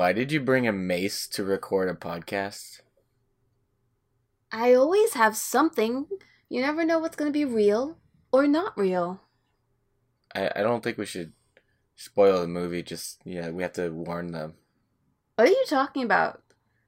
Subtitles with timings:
[0.00, 2.80] Why did you bring a mace to record a podcast?
[4.50, 6.06] I always have something.
[6.48, 7.98] You never know what's going to be real
[8.32, 9.20] or not real.
[10.34, 11.34] I, I don't think we should
[11.96, 12.82] spoil the movie.
[12.82, 14.54] Just, yeah, we have to warn them.
[15.36, 16.44] What are you talking about?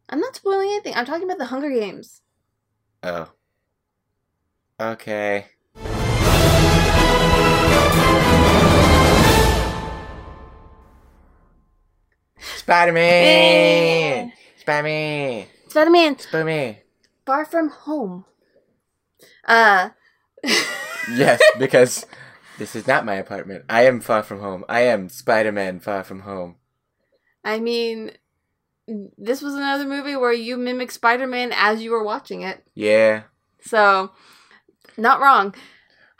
[0.09, 0.95] I'm not spoiling anything.
[0.95, 2.23] I'm talking about the Hunger Games.
[3.03, 3.29] Oh.
[4.81, 5.49] Okay.
[12.63, 14.33] Spider Man!
[14.57, 15.47] Spider Man!
[15.67, 16.77] Spider Man Spider Man!
[17.27, 18.25] Far From Home.
[19.45, 19.89] Uh.
[21.13, 22.07] Yes, because
[22.59, 23.65] this is not my apartment.
[23.69, 24.65] I am far from home.
[24.69, 26.55] I am Spider Man far from home.
[27.45, 28.13] I mean,
[29.19, 32.63] this was another movie where you mimic Spider Man as you were watching it.
[32.77, 33.25] Yeah.
[33.63, 34.13] So,
[34.97, 35.57] not wrong.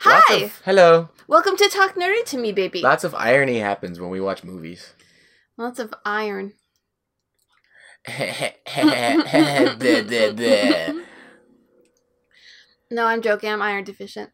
[0.01, 0.35] Hi!
[0.43, 1.07] of- hello.
[1.29, 2.81] Welcome to Talk Nerdy to Me, baby.
[2.81, 4.91] Lots of irony happens when we watch movies.
[5.57, 6.53] Lots of iron.
[12.91, 13.49] No, I'm joking.
[13.49, 14.29] I'm iron deficient.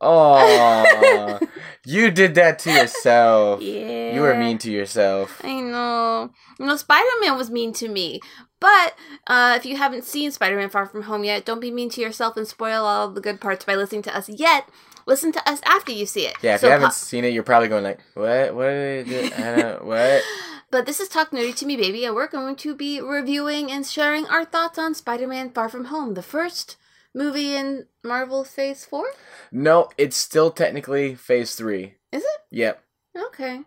[0.00, 1.38] Oh,
[1.84, 3.60] you did that to yourself.
[3.60, 4.14] Yeah.
[4.14, 5.40] You were mean to yourself.
[5.44, 6.30] I know.
[6.58, 8.20] You know, Spider Man was mean to me.
[8.60, 8.94] But
[9.26, 12.00] uh, if you haven't seen Spider Man Far From Home yet, don't be mean to
[12.00, 14.68] yourself and spoil all the good parts by listening to us yet.
[15.10, 16.36] Listen to us after you see it.
[16.40, 18.54] Yeah, if So you haven't po- seen it, you're probably going like, "What?
[18.54, 19.30] What did do?
[19.36, 20.22] I don't, what?"
[20.70, 23.84] But this is Talk Nerdy to Me, baby, and we're going to be reviewing and
[23.84, 26.76] sharing our thoughts on Spider Man Far From Home, the first
[27.12, 29.04] movie in Marvel Phase 4?
[29.50, 31.94] No, it's still technically Phase Three.
[32.12, 32.40] Is it?
[32.52, 32.80] Yep.
[33.26, 33.62] Okay.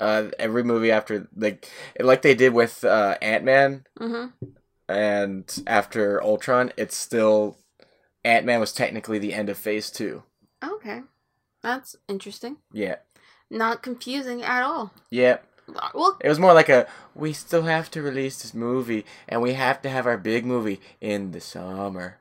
[0.00, 1.68] Uh, every movie after like
[2.00, 4.48] like they did with uh, Ant Man Mm-hmm.
[4.88, 7.58] and after Ultron, it's still
[8.24, 10.22] Ant Man was technically the end of Phase Two.
[10.62, 11.02] Okay.
[11.62, 12.58] That's interesting.
[12.72, 12.96] Yeah.
[13.50, 14.92] Not confusing at all.
[15.10, 15.38] Yeah.
[15.94, 19.52] Well, It was more like a we still have to release this movie and we
[19.54, 22.18] have to have our big movie in the summer.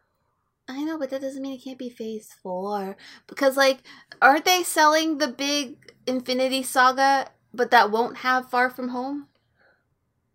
[0.68, 2.96] I know, but that doesn't mean it can't be phase four.
[3.28, 3.80] Because, like,
[4.22, 9.28] aren't they selling the big Infinity Saga, but that won't have Far From Home?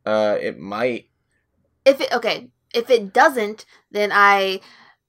[0.04, 1.08] Uh, it might.
[1.86, 4.60] If it, okay, if it doesn't, then I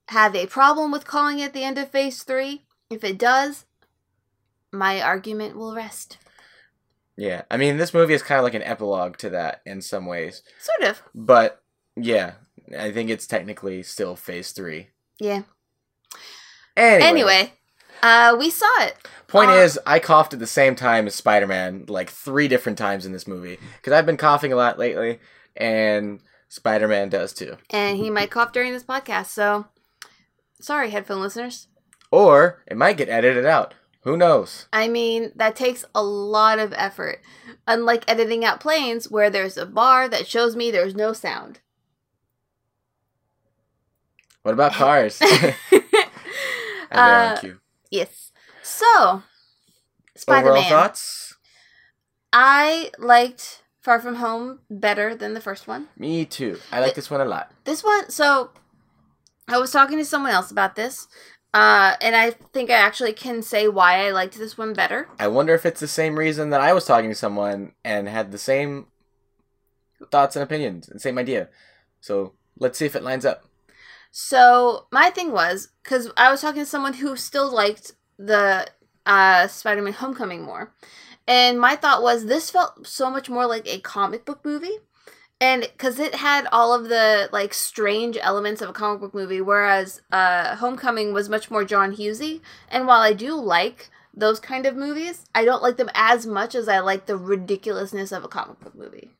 [0.08, 2.64] have a problem with calling it the end of phase three.
[2.90, 3.66] If it does,
[4.72, 6.18] my argument will rest.
[7.16, 10.06] Yeah, I mean, this movie is kind of like an epilogue to that in some
[10.06, 11.02] ways, Sort of.
[11.14, 11.62] but
[11.96, 12.34] yeah,
[12.78, 14.88] I think it's technically still Phase Three.
[15.18, 15.42] Yeah.
[16.76, 17.52] Anyway, Anyway,
[18.04, 18.96] uh, we saw it.
[19.26, 22.78] point uh, is, I coughed at the same time as Spider Man like three different
[22.78, 25.18] times in this movie because I've been coughing a lot lately,
[25.56, 27.56] and Spider Man does too.
[27.70, 29.66] And he might cough during this podcast, so
[30.60, 31.66] sorry, headphone listeners.
[32.10, 33.74] Or it might get edited out.
[34.02, 34.66] Who knows?
[34.72, 37.20] I mean, that takes a lot of effort.
[37.66, 41.60] Unlike editing out planes, where there's a bar that shows me there's no sound.
[44.42, 45.20] What about cars?
[45.22, 45.26] uh,
[46.90, 47.60] And they're on cue.
[47.90, 48.32] yes.
[48.62, 49.22] So,
[50.16, 50.68] Spider Man.
[50.68, 51.36] thoughts?
[52.32, 55.88] I liked Far From Home better than the first one.
[55.96, 56.58] Me too.
[56.70, 57.50] I like this one a lot.
[57.64, 58.50] This one, so
[59.48, 61.08] I was talking to someone else about this,
[61.54, 65.08] uh, and I think I actually can say why I liked this one better.
[65.18, 68.32] I wonder if it's the same reason that I was talking to someone and had
[68.32, 68.86] the same
[70.10, 71.48] thoughts and opinions and same idea.
[72.00, 73.44] So let's see if it lines up.
[74.10, 78.68] So my thing was because I was talking to someone who still liked the
[79.06, 80.74] uh, Spider-Man: Homecoming more,
[81.26, 84.78] and my thought was this felt so much more like a comic book movie,
[85.40, 89.40] and because it had all of the like strange elements of a comic book movie,
[89.40, 92.40] whereas uh, Homecoming was much more John Hughesy.
[92.68, 96.56] And while I do like those kind of movies, I don't like them as much
[96.56, 99.10] as I like the ridiculousness of a comic book movie.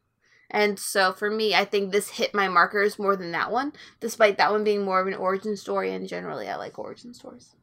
[0.51, 4.39] And so for me, I think this hit my markers more than that one, despite
[4.39, 5.93] that one being more of an origin story.
[5.93, 7.55] And generally, I like origin stories.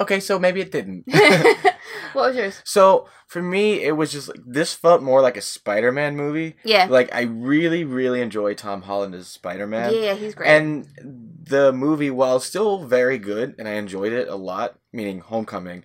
[0.00, 1.04] Okay, so maybe it didn't.
[1.06, 2.60] what was yours?
[2.64, 6.56] so for me, it was just like this felt more like a Spider-Man movie.
[6.64, 6.86] Yeah.
[6.90, 9.94] Like I really, really enjoy Tom Holland as Spider-Man.
[9.94, 10.48] yeah, he's great.
[10.48, 10.88] And
[11.42, 15.84] the movie, while still very good, and I enjoyed it a lot, meaning Homecoming,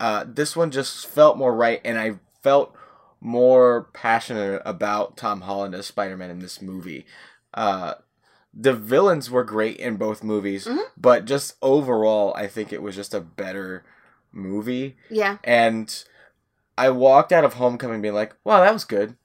[0.00, 2.74] uh, this one just felt more right, and I felt
[3.20, 7.06] more passionate about Tom Holland as Spider Man in this movie.
[7.54, 7.94] Uh,
[8.58, 10.82] the villains were great in both movies, Mhm.
[10.96, 13.84] but just overall, I think it was just a better
[14.32, 14.96] movie.
[15.10, 15.38] yeah.
[15.44, 16.04] And
[16.78, 19.16] I walked out of Homecoming being like, "Wow, that was good.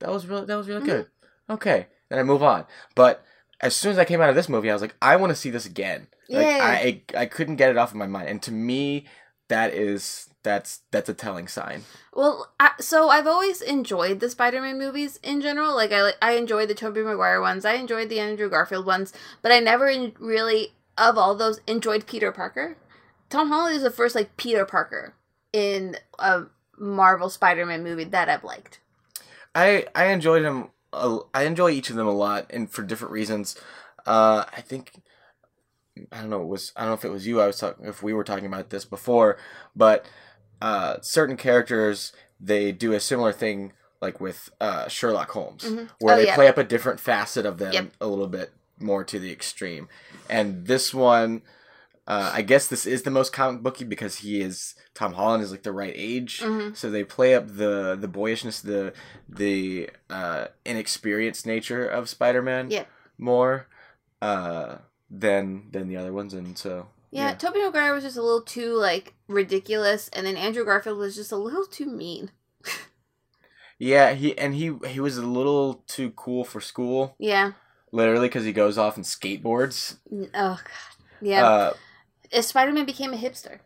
[0.00, 0.86] That was really that was really Mhm.
[0.86, 1.06] good."
[1.50, 2.66] Okay, then I move on.
[2.94, 3.24] But
[3.60, 5.36] as soon as I came out of this movie, I was like, "I want to
[5.36, 6.58] see this again." Like Yeah.
[6.60, 8.28] I I couldn't get it off of my mind.
[8.28, 9.06] And to me,
[9.48, 11.82] that is that's that's a telling sign.
[12.14, 15.74] Well, I, so I've always enjoyed the Spider-Man movies in general.
[15.76, 17.66] Like I, I enjoyed the Tobey Maguire ones.
[17.66, 19.12] I enjoyed the Andrew Garfield ones,
[19.42, 22.78] but I never in, really, of all those, enjoyed Peter Parker.
[23.28, 25.14] Tom Holland is the first like Peter Parker
[25.52, 26.44] in a
[26.78, 28.80] Marvel Spider-Man movie that I've liked.
[29.54, 30.70] I I enjoyed him.
[30.94, 33.54] a- I enjoy each of them a lot, and for different reasons.
[34.06, 34.92] Uh, I think
[36.12, 36.40] I don't know.
[36.40, 37.40] It was I don't know if it was you.
[37.42, 39.36] I was talking if we were talking about this before,
[39.76, 40.06] but
[40.60, 45.88] uh, certain characters they do a similar thing like with uh, Sherlock Holmes, Mhm.
[45.98, 46.34] where Oh, they yeah.
[46.36, 47.92] play up a different facet of them Yep.
[48.00, 49.88] a little bit more to the extreme.
[50.30, 51.42] And this one,
[52.06, 55.50] uh, I guess this is the most comic booky because he is Tom Holland is
[55.50, 56.76] like the right age, Mhm.
[56.76, 58.92] so they play up the the boyishness, the
[59.28, 62.84] the uh, inexperienced nature of Spider Man Yeah.
[63.18, 63.66] more
[64.22, 64.76] uh,
[65.10, 67.34] than than the other ones, and so Yeah, Yeah.
[67.34, 71.32] Tobey Maguire was just a little too like ridiculous, and then Andrew Garfield was just
[71.32, 72.30] a little too mean.
[73.78, 77.52] yeah, he and he he was a little too cool for school, Yeah.
[77.92, 79.96] literally because he goes off and skateboards.
[80.12, 80.62] Oh god.
[81.20, 81.72] Yeah.
[82.32, 83.58] Uh, Spider Man became a hipster.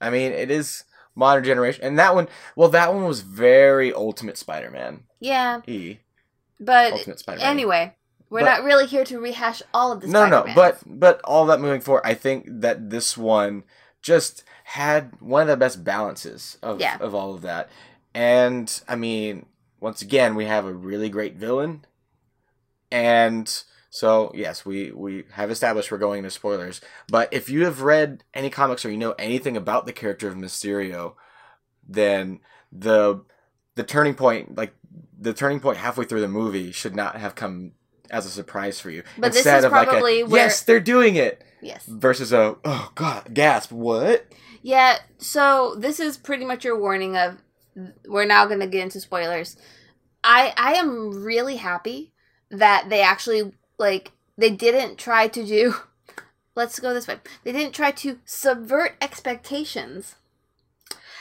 [0.00, 4.36] I mean, it is modern generation, and that one, well, that one was very Ultimate
[4.38, 5.04] Spider Man.
[5.20, 5.98] Yeah, E
[6.60, 7.48] but Ultimate Spider Man.
[7.50, 7.94] anyway,
[8.32, 10.56] we're But- not really here to rehash all of the no, no, Spider-Mans.
[10.86, 13.64] but but all that moving forward, I think that this one
[14.00, 16.96] just had one of the best balances of Yeah.
[17.00, 17.68] of all of that,
[18.14, 19.46] and I mean,
[19.80, 21.84] once again, we have a really great villain,
[22.90, 26.80] and so yes, we we have established we're going into spoilers.
[27.08, 30.34] But if you have read any comics or you know anything about the character of
[30.34, 31.14] Mysterio,
[31.86, 32.40] then
[32.72, 33.20] the
[33.74, 34.74] the turning point, like
[35.18, 37.72] the turning point halfway through the movie, should not have come
[38.12, 39.02] as a surprise for you.
[39.18, 42.92] But this is probably like a, where- yes, they're doing it yes, versus a oh
[42.94, 44.26] god gasp what
[44.62, 44.98] yeah.
[45.18, 47.38] So this is pretty much your warning of
[48.06, 49.56] we're now going to get into spoilers.
[50.22, 52.12] I I am really happy
[52.50, 55.74] that they actually like they didn't try to do.
[56.54, 57.16] Let's go this way.
[57.44, 60.16] They didn't try to subvert expectations.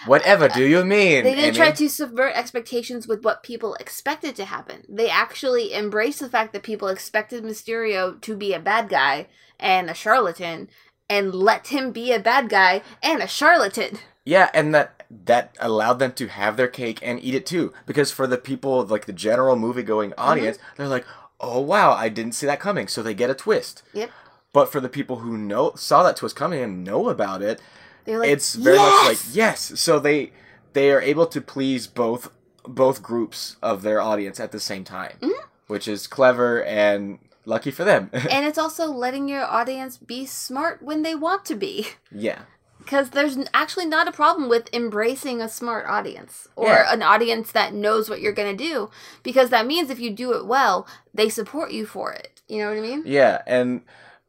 [0.06, 1.58] Whatever do you mean They didn't Amy?
[1.58, 4.84] try to subvert expectations with what people expected to happen.
[4.90, 9.28] They actually embraced the fact that people expected Mysterio to be a bad guy
[9.60, 10.70] and a charlatan
[11.10, 14.00] and let him be a bad guy and a charlatan.
[14.24, 17.74] Yeah, and that that allowed them to have their cake and eat it too.
[17.86, 20.30] Because for the people like the general movie going Mm-hmm.
[20.30, 21.06] audience, they're like,
[21.40, 23.82] "Oh wow, I didn't see that coming," so they get a twist.
[23.94, 24.12] Yep.
[24.54, 27.60] But for the people who know saw that twist coming and know about it,
[28.06, 29.80] They're like, it's very much like "Yes!" yes.
[29.80, 30.32] So they
[30.74, 32.32] they are able to please both
[32.68, 35.32] both groups of their audience at the same time, Mhm.
[35.68, 38.10] which is clever and lucky for them.
[38.14, 41.88] and it's also letting your audience be smart when they want to be.
[42.12, 42.40] yeah.
[42.78, 46.92] Because there's actually not a problem with embracing a smart audience or Yeah.
[46.92, 48.90] an audience that knows what you're going to do.
[49.22, 52.42] Because that means if you do it well, they support you for it.
[52.48, 53.04] You know what I mean?
[53.06, 53.82] Yeah, and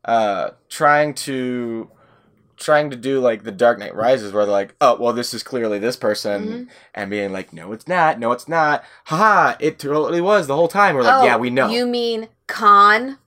[0.04, 1.90] uh trying to
[2.62, 5.42] trying to do like the Dark Knight Rises where they're like, "Oh, well this is
[5.42, 6.68] clearly this person." Mhm.
[6.94, 8.18] And being like, "No, it's not.
[8.18, 10.94] No, it's not." Haha, it totally was the whole time.
[10.94, 13.18] We're like, "Yeah, we know." Oh, You mean Con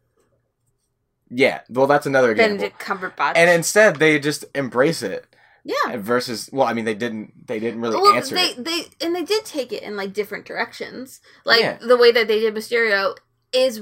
[1.29, 1.61] yeah.
[1.69, 2.57] Well, that's another example.
[2.57, 3.33] Benedict Cumberbatch?
[3.35, 5.25] And instead they just embrace it.
[5.63, 5.97] yeah.
[5.97, 8.63] Versus well, I mean they didn't they didn't really Well, answer they it.
[8.63, 11.21] they and they did take it in like different directions.
[11.43, 11.77] Like Yeah.
[11.81, 13.15] the way that they did Mysterio
[13.51, 13.81] is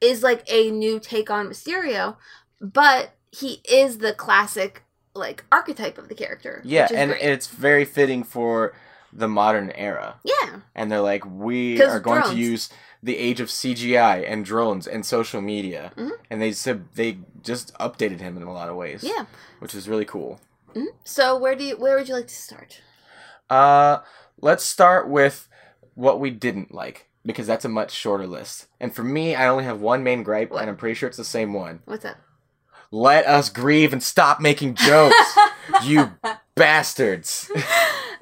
[0.00, 2.16] is like a new take on Mysterio,
[2.60, 4.82] but he is the classic
[5.14, 6.60] like archetype of the character.
[6.64, 7.22] Yeah, and great.
[7.22, 8.74] it's very fitting for
[9.12, 10.16] the modern era.
[10.24, 12.68] yeah, And they're like, we are going to use
[13.00, 16.10] the age of CGI and drones and social media." Mhm.
[16.30, 19.04] And they said they just updated him in a lot of ways.
[19.04, 19.26] yeah.
[19.60, 20.40] which is really cool.
[20.74, 20.88] Mhm.
[21.04, 22.80] So where do you where would you like to start?
[23.48, 23.98] Uh,
[24.40, 25.48] let's start with
[25.94, 28.66] what we didn't like because that's a much shorter list.
[28.80, 30.60] And for me, I only have one main gripe, What?
[30.62, 31.80] and I'm pretty sure it's the same one.
[31.84, 32.16] What's up?
[32.94, 35.16] Let us grieve and stop making jokes,
[35.82, 36.12] you
[36.54, 37.50] bastards.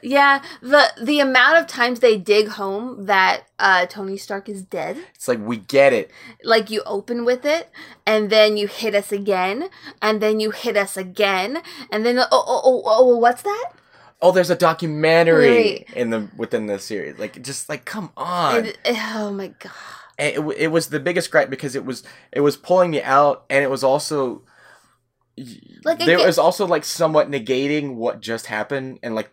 [0.03, 4.97] yeah, the the amount of times they dig home that uh, Tony Stark is dead.
[5.15, 6.11] It's like we get it.
[6.43, 7.69] like you open with it
[8.07, 9.69] and then you hit us again
[10.01, 11.61] and then you hit us again
[11.91, 13.73] and then oh oh oh, oh what's that
[14.23, 15.91] Oh, there's a documentary Right.
[15.95, 17.19] in the within the series.
[17.19, 18.65] Like, just like, come on.
[18.67, 19.73] It- oh my god
[20.19, 23.63] it, it was the biggest gripe because it was it was pulling me out, and
[23.65, 24.43] it was also
[25.85, 29.31] Like, there get- was also like somewhat negating what just happened, and like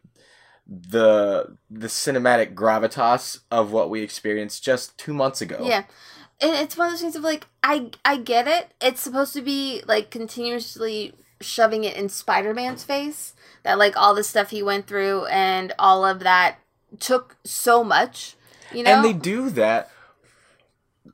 [0.68, 5.58] the the cinematic gravitas of what we experienced just two months ago.
[5.66, 5.84] yeah
[6.40, 9.42] and it's one of those things of like i i get it it's supposed to
[9.42, 13.34] be like continuously shoving it in Spider-Man's face.
[13.64, 16.58] That like all the stuff he went through and all of that
[17.00, 18.36] took so much.
[18.74, 19.90] You know, and they do that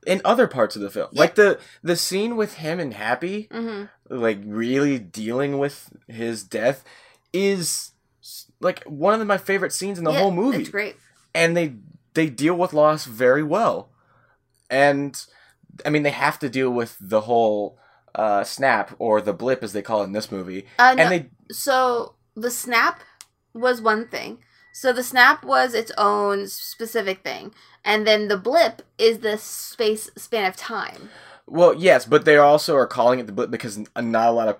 [0.06, 1.20] in other parts of the film, Yeah.
[1.20, 6.84] like the the scene with him and Happy, hmm like really dealing with his death,
[7.32, 7.92] is
[8.60, 10.62] like one of my favorite scenes in the whole movie.
[10.62, 10.96] It's great.
[11.34, 11.74] and they
[12.14, 13.90] they deal with loss very well
[14.70, 15.26] and
[15.84, 17.78] i mean they have to deal with the whole
[18.14, 21.12] uh, snap or the blip as they call it in this movie Uh, no, and
[21.12, 23.00] they so the snap
[23.52, 24.38] was one thing.
[24.72, 27.52] So the snap was its own specific thing,
[27.84, 31.10] and then the blip is the space span of time.
[31.46, 34.56] Well yes but they also are calling it the blip because not a lot of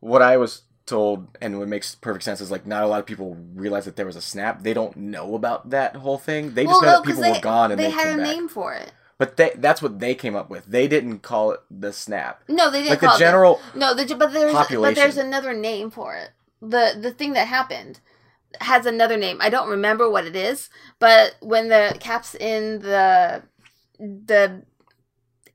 [0.00, 3.06] what i was told and what makes perfect sense is like not a lot of
[3.06, 6.64] people realize that there was a snap they don't know about that whole thing they
[6.66, 8.74] just know that 'cause people were gone and they, they, had a back name for
[8.74, 8.92] it.
[9.16, 12.68] but they, that's what they came up with they didn't call it the snap No,
[12.70, 13.78] they didn't like call the general that.
[13.78, 16.30] No, the, but there's but there's another name for it.
[16.60, 18.00] The the thing that happened
[18.60, 19.38] has another name.
[19.40, 23.42] I don't remember what it is, but when the Cap's in the
[23.98, 24.62] the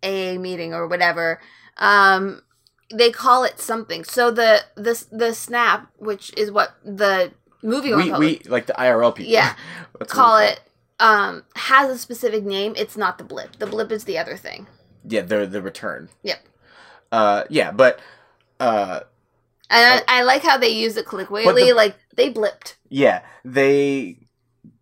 [0.03, 1.39] AA meeting or whatever,
[1.77, 2.41] um,
[2.93, 4.03] they call it something.
[4.03, 7.31] So the the the snap, which is what the
[7.63, 9.55] movie we, we like the irl people Yeah.
[9.99, 10.59] That's what we call it
[10.99, 12.73] um has a specific name.
[12.77, 13.57] It's not the blip.
[13.57, 14.67] The blip is the other thing.
[15.07, 16.09] Yeah, the the return.
[16.23, 16.39] Yep.
[17.11, 17.99] Uh, yeah, but
[18.59, 19.01] uh,
[19.69, 22.75] And I, I like how they use it colloquially, the- like they blipped.
[22.89, 24.27] yeah, they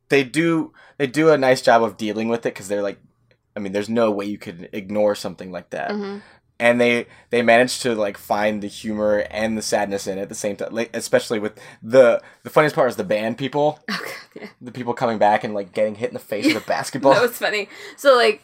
[0.09, 2.99] they do they do a nice job of dealing with it because they're like,
[3.55, 6.17] I mean, there's no way you could ignore something like that, hmm
[6.57, 10.29] and they they managed to like find the humor and the sadness in it at
[10.29, 10.73] the same time.
[10.73, 14.47] Like, especially with the the funniest part is the band people, Oh, God, yeah.
[14.61, 17.13] the people coming back and like getting hit in the face with a basketball.
[17.13, 17.67] That was funny.
[17.97, 18.41] So like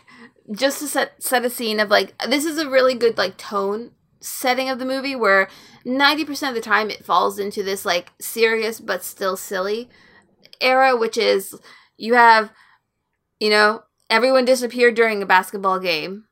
[0.51, 3.91] just to set set a scene of like this is a really good like tone
[4.19, 5.47] setting of the movie where
[5.85, 9.89] 90% of the time it falls into this like serious but still silly
[10.59, 11.55] era which is
[11.97, 12.51] you have
[13.39, 16.25] you know everyone disappeared during a basketball game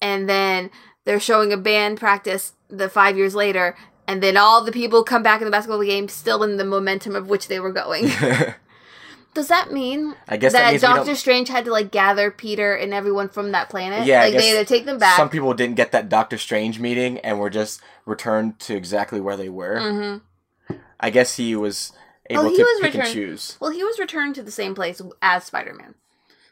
[0.00, 0.70] and then
[1.04, 5.22] they're showing a band practice the 5 years later and then all the people come
[5.22, 8.08] back in the basketball game still in the momentum of which they were going.
[9.34, 12.94] Does that mean I guess that, that, Doctor Strange had to like gather Peter and
[12.94, 14.06] everyone from that planet.
[14.06, 15.16] Yeah, like they had to take them back.
[15.16, 19.36] some people didn't get that Doctor Strange meeting and were just returned to exactly where
[19.36, 19.78] they were.
[19.78, 21.92] hmm I guess he was
[22.28, 23.56] able he to was pick and choose.
[23.60, 25.94] Well, he was returned to the same place as Spider Man,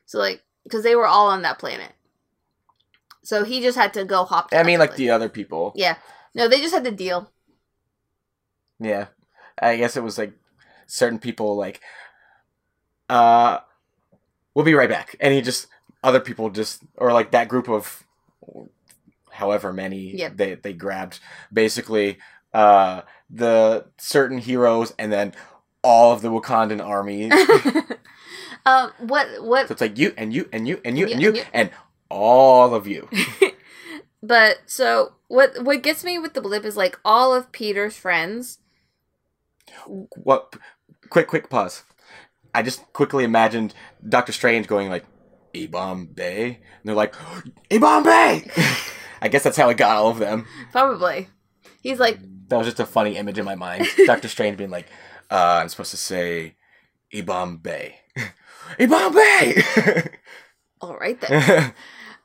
[0.04, 1.92] so like because they were all on that planet,
[3.22, 4.48] so he just had to go hop.
[4.52, 5.72] I mean, like the other people.
[5.76, 5.96] yeah,
[6.34, 7.30] no, they just had to deal.
[8.80, 9.06] Yeah,
[9.60, 10.32] I guess it was like
[10.86, 11.80] certain people like,
[13.08, 13.58] uh,
[14.54, 15.68] we'll be right back, and he just
[16.02, 18.04] other people just or like that group of
[19.30, 20.36] however many Yep.
[20.36, 21.20] they they grabbed
[21.52, 22.16] basically
[22.54, 25.34] uh the certain heroes and then
[25.82, 27.30] all of the Wakandan army.
[28.66, 29.68] um, what what?
[29.68, 31.44] so it's like you and you and you and you and you and you.
[31.54, 31.70] and
[32.10, 33.08] all of you.
[34.22, 35.62] But so what?
[35.62, 38.58] What gets me with the blip is like all of Peter's friends.
[39.86, 40.56] What?
[41.10, 41.84] Quick, quick pause.
[42.54, 43.74] I just quickly imagined
[44.06, 45.04] Doctor Strange going like,
[45.52, 47.14] "E Bombay," and they're like,
[47.70, 48.50] "E Bombay."
[49.22, 50.46] I guess that's how I got all of them.
[50.72, 51.28] Probably,
[51.82, 52.18] he's like
[52.48, 53.86] That was just a funny image in my mind.
[54.06, 54.86] Doctor Strange being like,
[55.30, 56.56] uh, "I'm supposed to say,
[57.12, 57.94] E Bombay,
[58.78, 59.62] E Bombay."
[60.80, 61.72] all right then.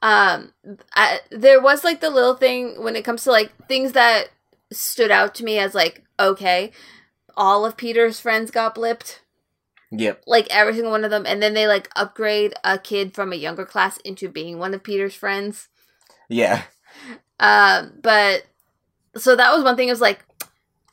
[0.01, 0.51] um
[0.95, 4.29] I, there was like the little thing when it comes to like things that
[4.71, 6.71] stood out to me as like okay
[7.37, 9.19] all of peter's friends got blipped
[9.91, 10.23] yep.
[10.25, 13.35] like every single one of them and then they like upgrade a kid from a
[13.35, 15.67] younger class into being one of peter's friends
[16.29, 16.63] Yeah.
[17.39, 18.45] um but
[19.17, 20.25] so that was one thing it was like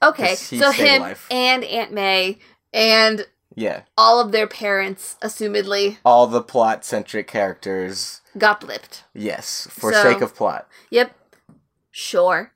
[0.03, 1.27] okay so him life.
[1.31, 2.39] and aunt may
[2.75, 3.83] and Yeah.
[3.97, 8.21] all of their parents assumedly All the plot centric characters.
[8.37, 10.69] got blipped Yes, for So- sake of plot.
[10.91, 11.13] Yep.
[11.91, 12.53] Sure.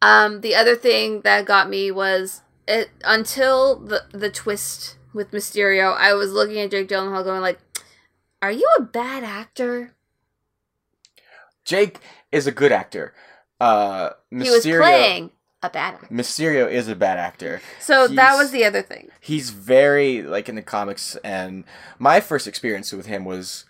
[0.00, 5.96] Um, the other thing that got me was it until the the twist with Mysterio,
[5.96, 7.58] I was looking at Jake Gyllenhaal going like,
[8.42, 9.94] Are you a bad actor?
[11.64, 11.98] Jake
[12.30, 13.14] is a good actor.
[13.60, 15.30] Uh, Mysterio, He was playing
[15.66, 16.14] a bad actor.
[16.14, 17.60] Mysterio is a bad actor.
[17.80, 19.10] So that was the other thing.
[19.20, 21.64] He's very like in the comics, and
[21.98, 23.64] my first experience with him was.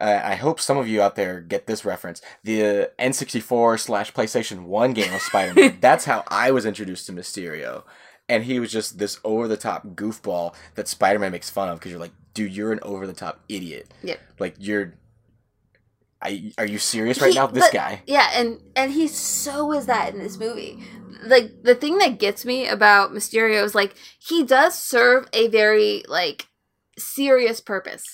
[0.00, 2.20] Uh, I hope some of you out there get this reference.
[2.42, 5.78] The N64 slash PlayStation 1 game of Spider Man.
[5.80, 7.84] That's how I was introduced to Mysterio.
[8.28, 11.78] And he was just this over the top goofball that Spider Man makes fun of
[11.78, 13.92] because you're like, dude, you're an over the top idiot.
[14.02, 14.18] Yep.
[14.40, 14.94] Like, you're.
[16.22, 17.46] I, are you serious right He- now?
[17.48, 18.02] This but- guy.
[18.06, 20.82] Yeah, and and he so is that in this movie.
[21.24, 26.02] Like the thing that gets me about Mysterio is like he does serve a very
[26.08, 26.48] like
[26.98, 28.04] serious purpose.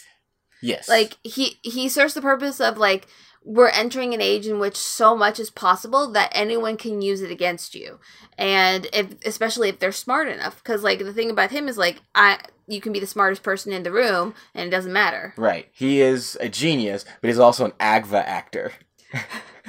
[0.60, 0.88] Yes.
[0.88, 3.06] Like he he serves the purpose of like
[3.44, 7.30] we're entering an age in which so much is possible that anyone can use it
[7.30, 7.98] against you.
[8.36, 12.02] And if especially if they're smart enough cuz like the thing about him is like
[12.14, 15.34] I you can be the smartest person in the room and it doesn't matter.
[15.36, 15.68] Right.
[15.72, 18.72] He is a genius, but he's also an Agva actor.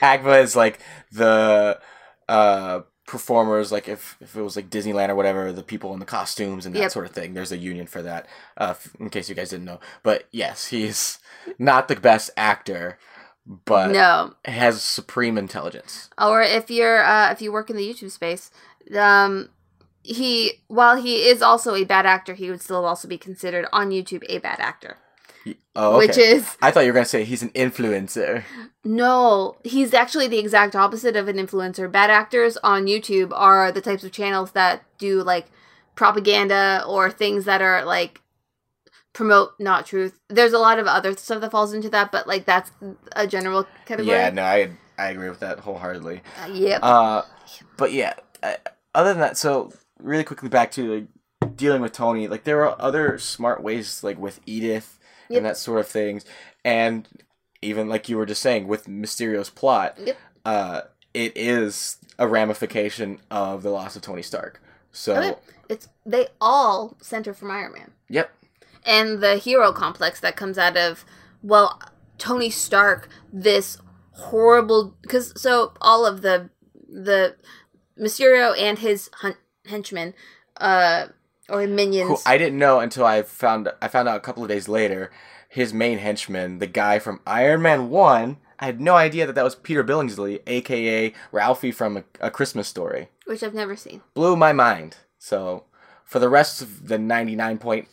[0.00, 0.80] Agva is like
[1.12, 1.78] the
[2.28, 6.06] uh, performers, like if, if it was like Disneyland or whatever, the people in the
[6.06, 6.90] costumes and that Yep.
[6.92, 7.34] sort of thing.
[7.34, 9.80] There's a union for that, uh, in case you guys didn't know.
[10.02, 11.18] But yes, he's
[11.58, 12.98] not the best actor,
[13.46, 14.34] but no.
[14.44, 16.10] has supreme intelligence.
[16.20, 18.50] or if you're uh, if you work in the YouTube space,
[18.96, 19.48] um,
[20.04, 23.90] he while he is also a bad actor, he would still also be considered on
[23.90, 24.98] YouTube a bad actor,
[25.74, 26.06] Oh, okay.
[26.06, 28.44] which is I thought you were gonna say he's an influencer.
[28.84, 31.90] no, he's actually the exact opposite of an influencer.
[31.90, 35.46] Bad actors on YouTube are the types of channels that do like
[35.94, 38.20] propaganda or things that are like
[39.12, 40.18] promote not truth.
[40.28, 42.70] There's a lot of other stuff that falls into that, but like that's
[43.12, 44.16] a general category.
[44.16, 46.20] Yeah, no, I I agree with that wholeheartedly.
[46.42, 46.80] Uh, yep.
[46.82, 47.22] Uh,
[47.76, 48.54] but yeah, uh,
[48.94, 52.76] other than that, so really quickly back to like dealing with Tony, like there are
[52.78, 54.98] other smart ways, like with Edith
[55.32, 55.36] Yep.
[55.38, 56.24] and that sort of things,
[56.64, 57.08] and
[57.60, 60.16] even like you were just saying with Mysterio's plot, Yep.
[60.44, 60.80] uh,
[61.14, 64.60] it is a ramification of the loss of Tony Stark.
[64.92, 65.34] So, Okay.
[65.68, 67.92] It's they all center from Iron Man.
[68.08, 68.30] yep,
[68.84, 71.04] and the hero complex that comes out of
[71.42, 71.80] well
[72.18, 73.78] tony stark this
[74.12, 76.50] horrible because so all of the
[76.88, 77.36] the
[77.98, 79.36] mysterio and his hun-
[79.66, 80.12] henchmen
[80.58, 81.06] uh
[81.48, 84.42] Oh, or minions who I didn't know until I found I found out a couple
[84.42, 85.10] of days later.
[85.48, 89.44] His main henchman, the guy from Iron Man One, I had no idea that that
[89.44, 93.08] was Peter Billingsley, aka Ralphie from a, a Christmas Story.
[93.26, 94.96] which i've never seen blew my mind.
[95.18, 95.64] So,
[96.04, 97.88] for the rest of the 99 point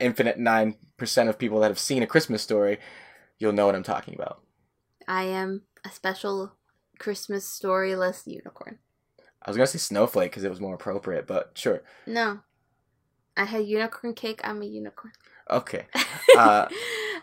[0.00, 2.78] infinite 9% of people that have seen a Christmas story,
[3.38, 4.40] you'll know what I'm talking about.
[5.06, 6.52] i am a special
[6.98, 8.78] christmas storyless unicorn
[9.42, 11.82] I was going to say snowflake because it was more appropriate, but sure.
[12.06, 12.40] no
[13.38, 15.12] i had unicorn cake i'm a unicorn.
[15.50, 15.86] Okay.
[16.36, 16.68] Uh,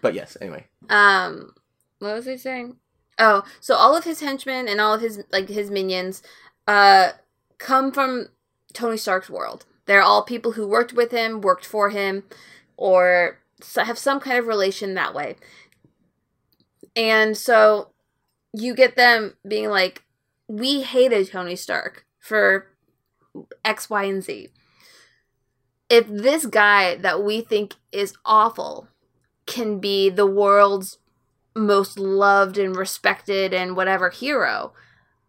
[0.02, 0.66] but yes, anyway.
[0.90, 1.54] um
[2.00, 2.76] what was i saying?
[3.20, 6.22] Oh so all of his henchmen and all of his like his minions
[6.68, 7.12] uh
[7.60, 8.28] come from
[8.74, 9.66] tony stark's world.
[9.86, 12.24] They're all people who worked with him worked for him
[12.78, 13.40] or
[13.76, 15.36] have some kind of relation that way.
[16.96, 17.90] And so
[18.54, 20.04] you get them being like
[20.48, 22.68] we hated tony stark for
[23.64, 24.50] x y and z
[25.90, 28.88] if this guy that we think is awful
[29.46, 30.98] can be the world's
[31.56, 34.74] most loved and respected and whatever hero,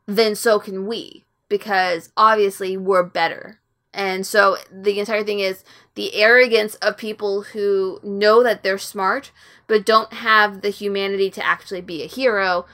[0.06, 1.24] then so can we.
[1.48, 3.60] Because obviously we're better.
[3.94, 5.64] And so the entire thing is
[5.94, 9.32] the arrogance of people who know that they're smart,
[9.66, 12.66] but don't have the humanity to actually be a hero,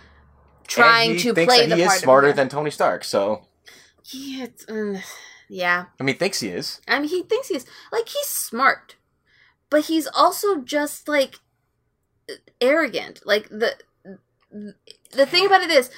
[0.67, 3.43] trying he to play that the he part is smarter than Tony Stark, so
[4.07, 4.67] yeah, it's,
[5.55, 5.85] yeah.
[6.01, 6.81] I mean, thinks he is.
[6.89, 8.97] I mean, he thinks he's like he's smart,
[9.71, 11.37] but he's also just like
[12.61, 13.21] arrogant.
[13.25, 13.75] Like the
[15.13, 15.91] the thing about it is,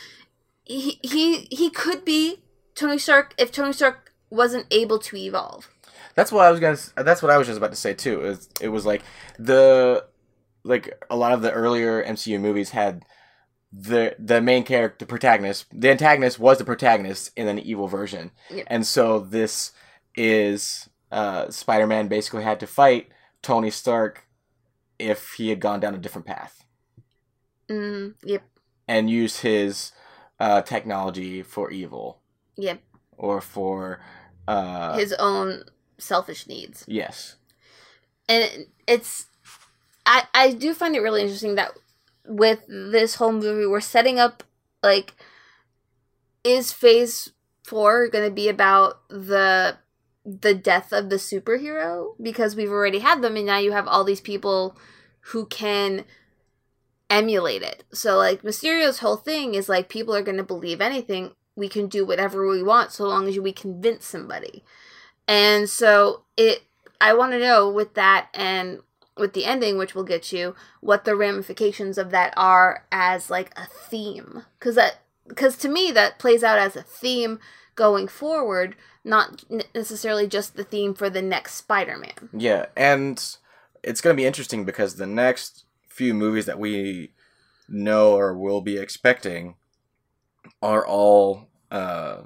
[0.64, 2.42] he he he could be
[2.74, 5.68] Tony Stark if Tony Stark wasn't able to evolve.
[6.14, 6.74] That's what I was gonna.
[6.74, 8.22] s- That's what I was just about to say too.
[8.22, 9.02] Is it was like
[9.38, 10.04] the
[10.64, 13.04] like a lot of the earlier MCU movies had
[13.76, 18.30] the the main character, the protagonist, the antagonist was the protagonist in an evil version,
[18.50, 18.66] Yep.
[18.68, 19.72] and so this
[20.16, 23.08] is uh, Spider Man basically had to fight
[23.42, 24.26] Tony Stark
[24.98, 26.64] if he had gone down a different path
[27.68, 28.42] Mm, yep,
[28.86, 29.90] and use his
[30.38, 32.20] uh, technology for evil
[32.56, 32.80] yep.
[33.16, 34.00] or for
[34.46, 35.64] uh, His own
[35.98, 36.84] selfish needs.
[36.86, 37.36] yes
[38.28, 39.26] and it's
[40.06, 41.72] I I do find it really interesting that
[42.26, 44.42] with this whole movie we're setting up
[44.82, 45.14] like
[46.42, 47.32] is phase
[47.64, 49.76] 4 going to be about the
[50.24, 54.04] the death of the superhero because we've already had them and now you have all
[54.04, 54.76] these people
[55.28, 56.04] who can
[57.10, 57.84] emulate it.
[57.92, 61.32] So like Mysterio's whole thing is like people are going to believe anything.
[61.56, 64.64] We can do whatever we want so long as we convince somebody.
[65.28, 66.62] And so it
[67.00, 68.80] I want to know with that and
[69.16, 73.52] with the ending which we'll get you what the ramifications of that are as like
[73.56, 75.00] a theme cuz that
[75.36, 77.38] cuz to me that plays out as a theme
[77.74, 82.30] going forward not necessarily just the theme for the next Spider-Man.
[82.32, 83.22] Yeah, and
[83.82, 87.12] it's going to be interesting because the next few movies that we
[87.68, 89.56] know or will be expecting
[90.62, 92.22] are all uh,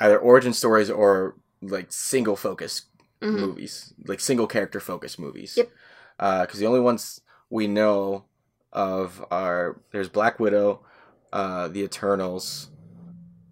[0.00, 2.86] either origin stories or like single focus
[3.20, 3.38] Mhm.
[3.40, 5.56] movies, like single character focus movies.
[5.56, 5.70] Yep.
[6.18, 8.24] Because the only ones we know
[8.72, 10.84] of are there's Black Widow,
[11.32, 12.70] uh, the Eternals,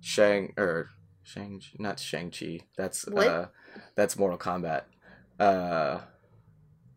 [0.00, 0.90] Shang or
[1.22, 2.61] Shang not Shang Chi.
[2.76, 3.26] That's What?
[3.28, 3.46] uh,
[3.94, 4.85] that's Mortal Kombat.
[5.38, 6.00] Uh,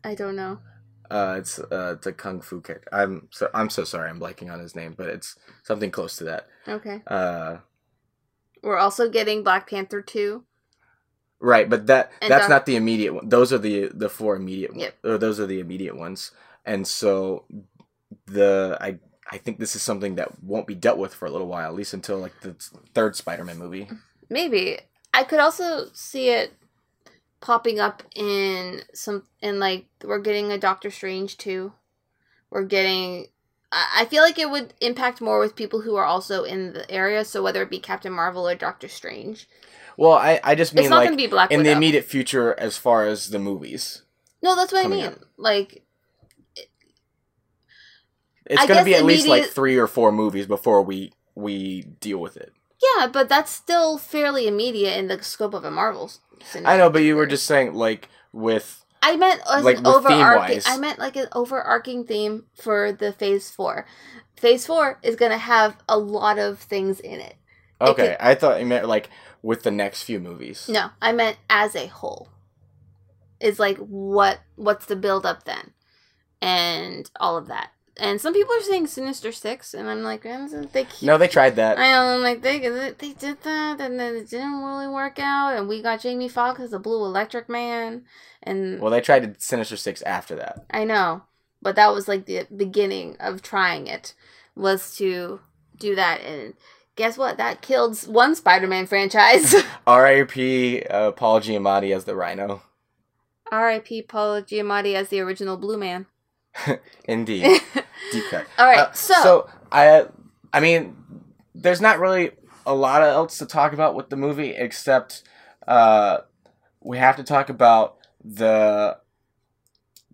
[0.04, 0.58] I don't know.
[1.10, 2.88] uh, it's uh, a kung fu character.
[2.92, 4.08] I'm so I'm so sorry.
[4.08, 6.46] I'm blanking on his name, but it's something close to that.
[6.66, 7.02] Okay.
[7.06, 7.58] Uh,
[8.62, 10.44] We're also getting Black Panther 2.
[11.42, 13.28] Right, but that And that's not the immediate one.
[13.28, 14.74] Those are the the four immediate.
[14.74, 14.94] Yep.
[15.04, 16.30] Or those are the immediate ones,
[16.64, 17.44] and so
[18.26, 18.98] the I
[19.30, 21.74] I think this is something that won't be dealt with for a little while, at
[21.74, 22.54] least until like the
[22.94, 23.88] third Spider-Man movie.
[24.30, 24.78] Maybe.
[25.14, 26.54] I could also see it
[27.40, 31.72] popping up in some in like we're getting a Doctor Strange too.
[32.50, 33.26] We're getting
[33.70, 36.90] I I feel like it would impact more with people who are also in the
[36.90, 39.48] area, so whether it be Captain Marvel or Doctor Strange.
[39.96, 41.70] Well, I I just mean it's not like to be Black in Widow.
[41.70, 44.02] the immediate future as far as the movies.
[44.42, 45.14] no, that's what I mean.
[45.36, 45.82] Like
[48.46, 51.82] It's I going to be at least like three or four movies before we we
[51.82, 52.52] deal with it.
[52.96, 56.10] yeah, but that's still fairly immediate in the scope of a Marvel.
[56.64, 60.60] I know, but you were just saying like with I meant as Like, an overarching.
[60.66, 63.86] I meant like an overarching theme for the Phase Four.
[64.36, 67.36] Phase Four is gonna have a lot of things in it.
[67.80, 69.08] It okay, could- I thought you meant like
[69.42, 70.68] with the next few movies.
[70.68, 72.28] No, I meant as a whole.
[73.40, 75.72] Is like what what's the build up then,
[76.40, 77.72] and all of that.
[77.98, 81.56] And some people are saying Sinister Six, and I'm like, they keep No, they tried
[81.56, 81.78] that.
[81.78, 85.56] I know, I'm like they they did that, and then it didn't really work out.
[85.56, 88.04] And we got Jamie Foxx as the Blue Electric Man,
[88.42, 90.64] and Well, they tried Sinister Six after that.
[90.70, 91.24] I know,
[91.60, 94.14] but that was like the beginning of trying it
[94.54, 95.40] was to
[95.76, 96.54] do that, and
[96.96, 97.36] guess what?
[97.36, 99.54] That killed one Spider-Man franchise.
[99.86, 100.82] R.I.P.
[100.84, 102.62] Uh, Paul Giamatti as the Rhino.
[103.50, 104.02] R.I.P.
[104.02, 106.06] Paul Giamatti as the original Blue Man.
[107.04, 107.60] Indeed,
[108.12, 108.46] deep cut.
[108.58, 110.06] All right, Uh, so, I,
[110.52, 110.96] I mean,
[111.54, 112.32] there's not really
[112.66, 115.22] a lot else to talk about with the movie except
[115.66, 116.18] uh,
[116.80, 118.96] we have to talk about the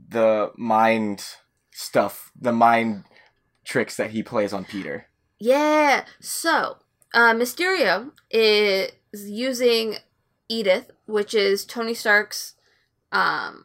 [0.08, 1.24] the mind
[1.72, 3.04] stuff, the mind
[3.64, 5.06] tricks that he plays on Peter.
[5.38, 6.78] Yeah, so
[7.14, 9.96] uh, Mysterio is using
[10.48, 12.54] Edith, which is Tony Stark's
[13.12, 13.64] um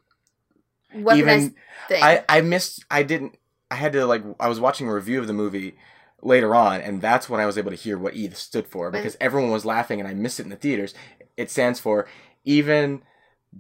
[0.95, 1.55] weaponized Even
[1.88, 2.03] thing.
[2.03, 2.86] I, I missed.
[2.89, 3.38] I didn't.
[3.71, 4.23] I had to like.
[4.39, 5.75] I was watching a review of the movie
[6.21, 9.17] later on, and that's when I was able to hear what Edith stood for because
[9.19, 10.93] everyone was laughing, and I missed it in the theaters.
[11.36, 12.07] It stands for
[12.45, 13.01] even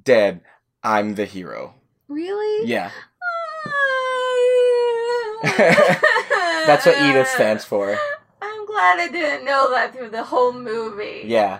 [0.03, 0.41] dead,
[0.83, 1.75] I'm the hero.
[2.07, 2.67] really?
[2.67, 2.91] Yeah,
[6.65, 7.97] that's what Edith stands for.
[8.41, 11.21] I'm glad I didn't know that through the whole movie.
[11.25, 11.59] Yeah,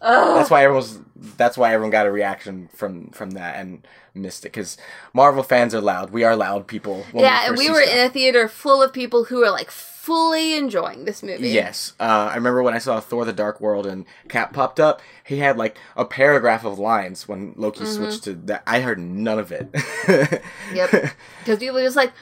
[0.00, 0.36] Ugh.
[0.36, 0.98] that's why everyone's.
[1.36, 4.76] That's why everyone got a reaction from from that and missed it because
[5.14, 6.10] Marvel fans are loud.
[6.10, 7.04] We are loud people.
[7.14, 7.94] yeah, and we were stuff.
[7.96, 11.50] in a theater full of people who were like fully enjoying this movie.
[11.50, 11.92] Yes.
[12.00, 15.38] Uh, I remember when I saw Thor the Dark World and Cap popped up, he
[15.38, 17.94] had like a paragraph of lines when Loki Mhm.
[17.94, 18.64] switched to that.
[18.66, 19.68] I heard none of it.
[20.74, 20.90] Yep.
[21.38, 22.12] Because people were just like,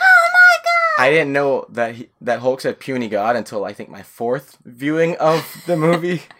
[0.00, 1.02] oh my god!
[1.04, 4.58] I didn't know that he, that Hulk said puny god until I think my fourth
[4.64, 6.22] viewing of the movie.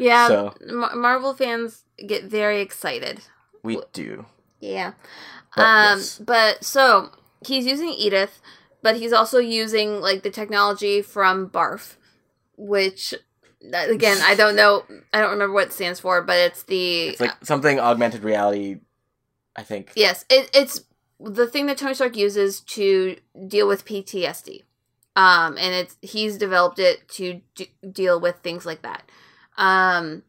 [0.00, 3.22] Yeah, So- Mar- Marvel fans get very excited.
[3.64, 4.26] we do.
[4.60, 4.92] Yeah.
[5.56, 6.18] But um, yes.
[6.18, 7.10] but so
[7.44, 8.40] he's using Edith,
[8.80, 11.96] but he's also using like the technology from Barf,
[12.56, 13.12] which
[13.72, 17.20] again I don't know, I don't remember what it stands for, but it's the It's
[17.20, 18.78] like something augmented reality,
[19.56, 19.90] I think.
[19.96, 20.80] yes, it, it's
[21.20, 24.62] the thing that Tony Stark uses to deal with PTSD.
[25.16, 29.10] Um, and it's he's developed it to d- deal with things like that.
[29.56, 30.22] Um,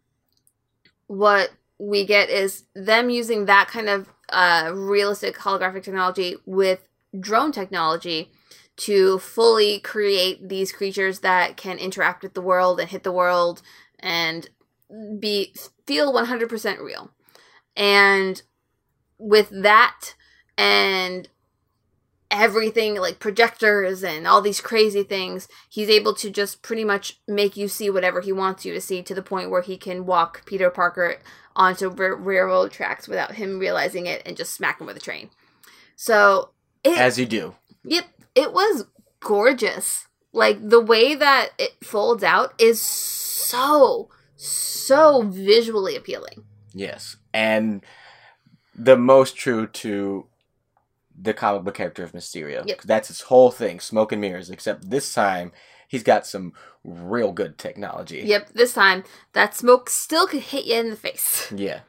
[1.06, 6.88] what we get is them using that kind of uh, realistic holographic technology with
[7.20, 8.32] drone technology
[8.78, 13.62] to fully create these creatures that can interact with the world and hit the world
[14.00, 14.50] and
[15.20, 15.54] be
[15.86, 17.12] feel 100% real.
[17.76, 18.42] And
[19.18, 20.16] with that
[20.60, 21.30] and
[22.32, 27.58] everything like projectors and all these crazy things he's able to just pretty much make
[27.58, 30.46] you see whatever he wants you to see to the point where he can walk
[30.46, 31.18] peter parker
[31.56, 35.32] onto r- railroad tracks without him realizing it and just smack him with a train
[35.96, 36.52] so
[36.84, 37.56] it, As you do.
[37.84, 38.86] Yep, it was
[39.20, 40.08] gorgeous.
[40.32, 46.46] Like the way that it folds out is so so visually appealing.
[46.74, 47.18] Yes.
[47.34, 47.84] And
[48.74, 50.28] the most true to
[51.22, 52.66] the comic book character of Mysterio.
[52.66, 52.82] Yep.
[52.84, 54.50] That's his whole thing, smoke and mirrors.
[54.50, 55.52] Except this time,
[55.88, 56.54] he's got some
[56.84, 58.22] real good technology.
[58.26, 59.04] Yep, this time
[59.34, 61.52] that smoke still could hit you in the face.
[61.56, 61.82] Yeah.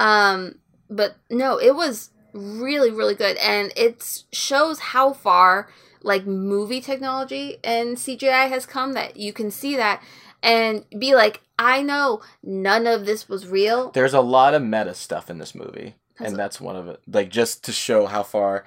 [0.00, 0.56] Um,
[0.88, 5.68] but no, it was really, really good, and it shows how far
[6.02, 8.94] like movie technology and CGI has come.
[8.94, 10.02] That you can see that
[10.42, 13.90] and be like, I know none of this was real.
[13.92, 17.00] There's a lot of meta stuff in this movie, Has and that's one of it.
[17.06, 18.64] Like just to show how far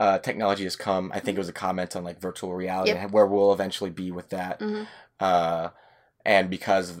[0.00, 1.10] uh, technology has come.
[1.14, 3.00] I think it was a comment on like virtual reality Yep.
[3.02, 4.58] and where we'll eventually be with that.
[4.60, 4.86] Mhm.
[5.20, 5.68] Uh,
[6.24, 7.00] and because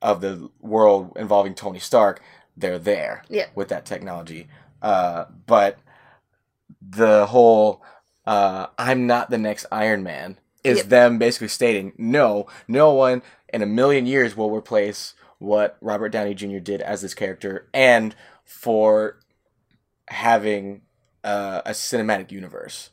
[0.00, 2.22] of the world involving Tony Stark,
[2.56, 3.50] they're there Yep.
[3.54, 4.48] with that technology.
[4.80, 5.78] Uh, but
[6.80, 7.82] the whole
[8.26, 10.86] uh, "I'm not the next Iron Man" is Yep.
[10.86, 13.22] them basically stating, "No, no one
[13.52, 16.58] in a million years will replace what Robert Downey Jr.
[16.58, 19.16] did as this character, and for
[20.10, 20.82] having
[21.24, 22.90] uh, a cinematic universe."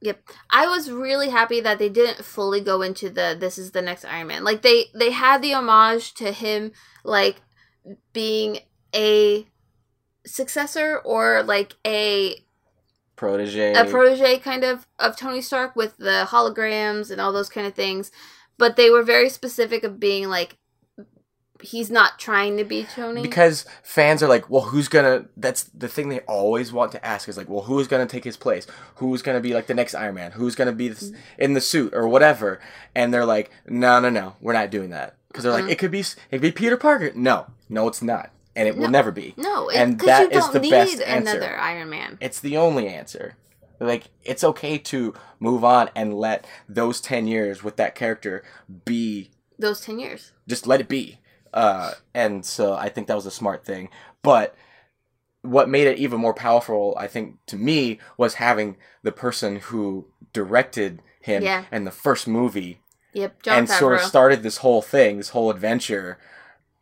[0.00, 0.20] Yep.
[0.50, 4.04] I was really happy that they didn't fully go into the this is the next
[4.04, 4.44] Iron Man.
[4.44, 7.40] Like they they had the homage to him like
[8.12, 8.60] being
[8.94, 9.46] a
[10.26, 12.44] successor or like a
[13.16, 13.72] Protege.
[13.72, 17.74] a protege kind of of Tony Stark with the holograms and all those kind of
[17.74, 18.10] things.
[18.58, 20.58] But they were very specific of being like
[21.62, 23.22] he's not trying to be Tony.
[23.22, 25.26] because fans are like, well, who's gonna?
[25.36, 28.36] That's the thing they always want to ask is like, well, who's gonna take his
[28.36, 28.66] place?
[28.96, 30.32] Who's gonna be like the next Iron Man?
[30.32, 32.60] Who's gonna be this, in the suit or whatever?
[32.94, 35.70] And they're like, no, no, no, we're not doing that because they're like, Mhm.
[35.70, 37.10] it could be, it could be Peter Parker.
[37.14, 38.82] No, no, it's not, and it No.
[38.82, 39.34] will never be.
[39.36, 41.30] no, and because that you don't the need best answer.
[41.36, 42.18] another Iron Man.
[42.20, 43.36] It's the only answer.
[43.78, 48.42] Like, it's okay to move on and let those ten years with that character
[48.86, 50.32] be Those ten years.
[50.48, 51.18] just let it be.
[51.56, 53.88] Uh, and so I think that was a smart thing.
[54.22, 54.54] But
[55.40, 60.06] what made it even more powerful, I think, to me, was having the person who
[60.32, 61.64] directed him Yeah.
[61.72, 62.80] in the first movie
[63.14, 66.18] Yep, John and sort of started this whole thing, this whole adventure.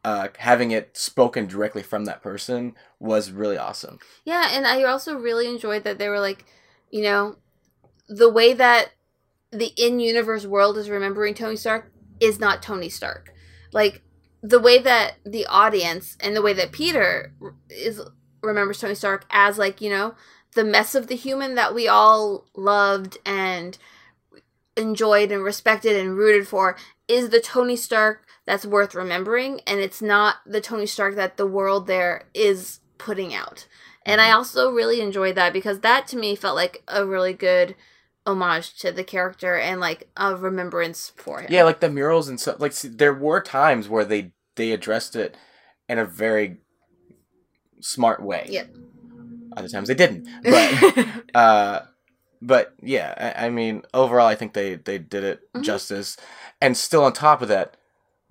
[0.03, 4.01] Uh, having it spoken directly from that person was really awesome.
[4.25, 6.45] Yeah, and I also really enjoyed that they were like,
[6.91, 7.37] you know,
[8.09, 8.91] the way that
[9.51, 13.33] the in-universe world is remembering Tony Stark is not Tony Stark.
[13.73, 14.03] Like
[14.45, 17.33] the way that the audience and the way that Peter
[17.71, 17.99] is
[18.43, 20.15] remembers Tony Stark as like, you know,
[20.55, 23.79] the mess of the human that we all loved and
[24.77, 26.77] enjoyed and respected and rooted for
[27.09, 31.47] is the Tony Stark that's worth remembering and it's not the Tony Stark that the
[31.47, 33.67] world there is putting out.
[34.05, 34.37] And I mm-hmm.
[34.37, 37.77] also really enjoyed that because that to me felt like a really good
[38.27, 41.49] homage to the character and like a remembrance for him.
[41.51, 42.61] Yeah, like the murals and stuff.
[42.61, 45.37] Like see, there were times where they they addressed it
[45.89, 46.59] in a very
[47.81, 48.47] smart way.
[48.49, 48.69] Yep.
[49.57, 50.29] Other times they didn't.
[50.43, 51.81] But uh,
[52.43, 55.63] but yeah, I, I mean, overall, I think they they did it Mhm.
[55.63, 56.17] justice,
[56.61, 57.77] and still on top of that,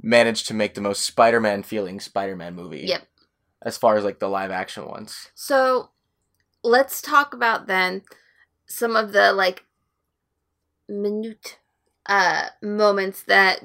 [0.02, 2.82] managed to make the most Spider-Man feeling Spider-Man movie.
[2.82, 3.08] Yep.
[3.62, 5.30] As far as like the live action ones.
[5.36, 5.92] So
[6.64, 8.02] let's talk about then
[8.66, 9.66] some of the like
[10.90, 11.60] minute
[12.08, 13.62] uh moments that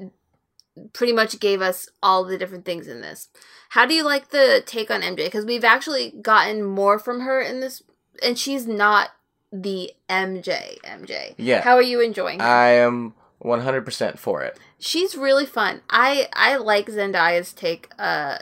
[0.93, 3.29] pretty much gave us all the different things in this.
[3.69, 5.25] How do you like the take on MJ?
[5.25, 7.83] Because we've actually gotten more from her in this,
[8.23, 9.09] and she's not
[9.51, 11.33] the MJ MJ.
[11.37, 11.61] Yeah.
[11.61, 12.45] How are you enjoying her?
[12.45, 13.13] I am
[13.43, 14.59] 100% for it.
[14.79, 15.81] she's really fun.
[15.89, 18.39] I I like Zendaya's take uh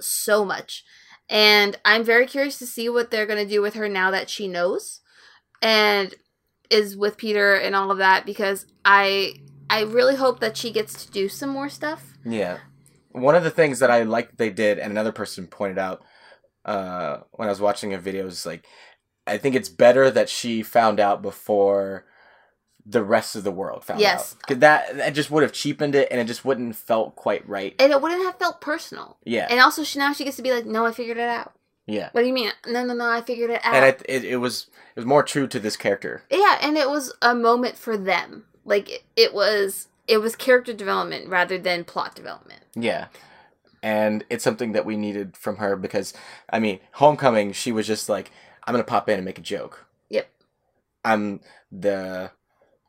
[0.00, 0.84] so much.
[1.28, 4.30] And I'm very curious to see what they're going to do with her now that
[4.30, 5.00] she knows
[5.60, 6.14] and
[6.70, 9.34] is with Peter and all of that because I
[9.68, 12.14] I really hope that she gets to do some more stuff.
[12.24, 12.58] Yeah.
[13.12, 16.02] One of the things that I liked they did, and another person pointed out
[16.64, 18.64] uh, when I was watching a video, is like,
[19.26, 22.04] I think it's better that she found out before
[22.84, 24.34] the rest of the world found Yes.
[24.34, 24.40] out.
[24.40, 27.48] Because that, that just would have cheapened it, and it just wouldn't have felt quite
[27.48, 27.74] right.
[27.80, 29.16] And it wouldn't have felt personal.
[29.24, 29.46] Yeah.
[29.50, 31.52] And also she now she gets to be like, "No, I figured it out."
[31.86, 32.08] yeah.
[32.12, 32.50] What do you mean?
[32.66, 33.74] No, no, no, I figured it out.
[33.74, 36.22] And it, it, it was it was more true to this character.
[36.30, 38.44] Yeah, and it was a moment for them.
[38.66, 42.62] Like it, it was it was character development rather than plot development.
[42.74, 43.06] Yeah.
[43.82, 46.12] And it's something that we needed from her because,
[46.50, 48.30] I mean, Homecoming, she was just like,
[48.64, 49.86] I'm going to pop in and make a joke.
[50.10, 50.28] Yep.
[51.04, 52.32] I'm the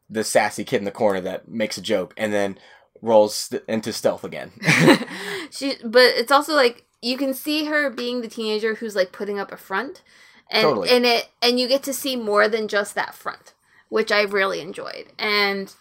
[0.10, 2.58] the sassy kid in the corner that makes a joke and then
[3.02, 4.52] rolls st- into stealth again.
[5.52, 9.38] she but it's also like you can see her being the teenager who's like putting
[9.38, 10.02] up a front
[10.50, 10.90] and Totally.
[10.90, 13.54] and it and you get to see more than just that front
[13.90, 15.74] which i really enjoyed and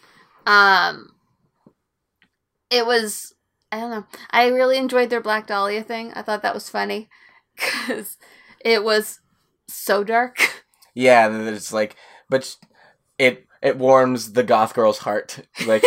[0.46, 1.12] um
[2.70, 3.34] it was
[3.72, 7.08] i don't know i really enjoyed their black dahlia thing i thought that was funny
[7.56, 8.16] because
[8.60, 9.20] it was
[9.68, 10.64] so dark
[10.94, 11.94] Yeah, and it's like,
[12.30, 12.56] but
[13.18, 15.84] it it warms the goth girl's heart, like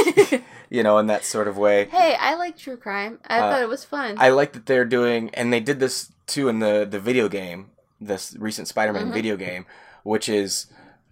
[0.70, 1.86] you know, in that sort of way.
[1.86, 3.18] hey, I like true crime.
[3.26, 4.18] I Uh, thought it was fun.
[4.20, 7.72] I like that they're doing, and they did this too in the the video game,
[8.00, 9.14] this recent Spider-Man Mhm.
[9.14, 9.66] video game,
[10.04, 10.68] which is,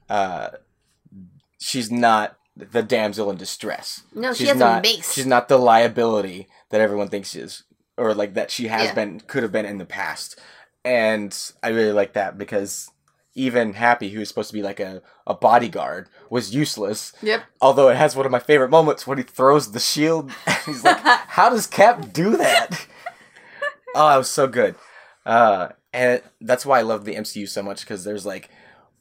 [0.09, 0.49] uh,
[1.59, 4.01] she's not the damsel in distress.
[4.13, 5.13] no, she she's has not, a mace.
[5.13, 7.63] She's not the liability that everyone thinks she is,
[7.97, 8.93] or like that she has Yeah.
[8.95, 10.39] been, could have been in the past.
[10.83, 12.89] And I really like that because
[13.35, 17.13] even Happy, who was supposed to be like a, a bodyguard, was useless.
[17.21, 17.43] Yep.
[17.61, 20.31] Although it has one of my favorite moments when he throws the shield.
[20.65, 22.87] He's like, "How does Cap do that?"
[23.95, 24.73] oh, that was so good.
[25.25, 28.49] Uh, and that's why I love the MCU so much because there's like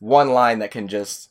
[0.01, 1.31] one line that can just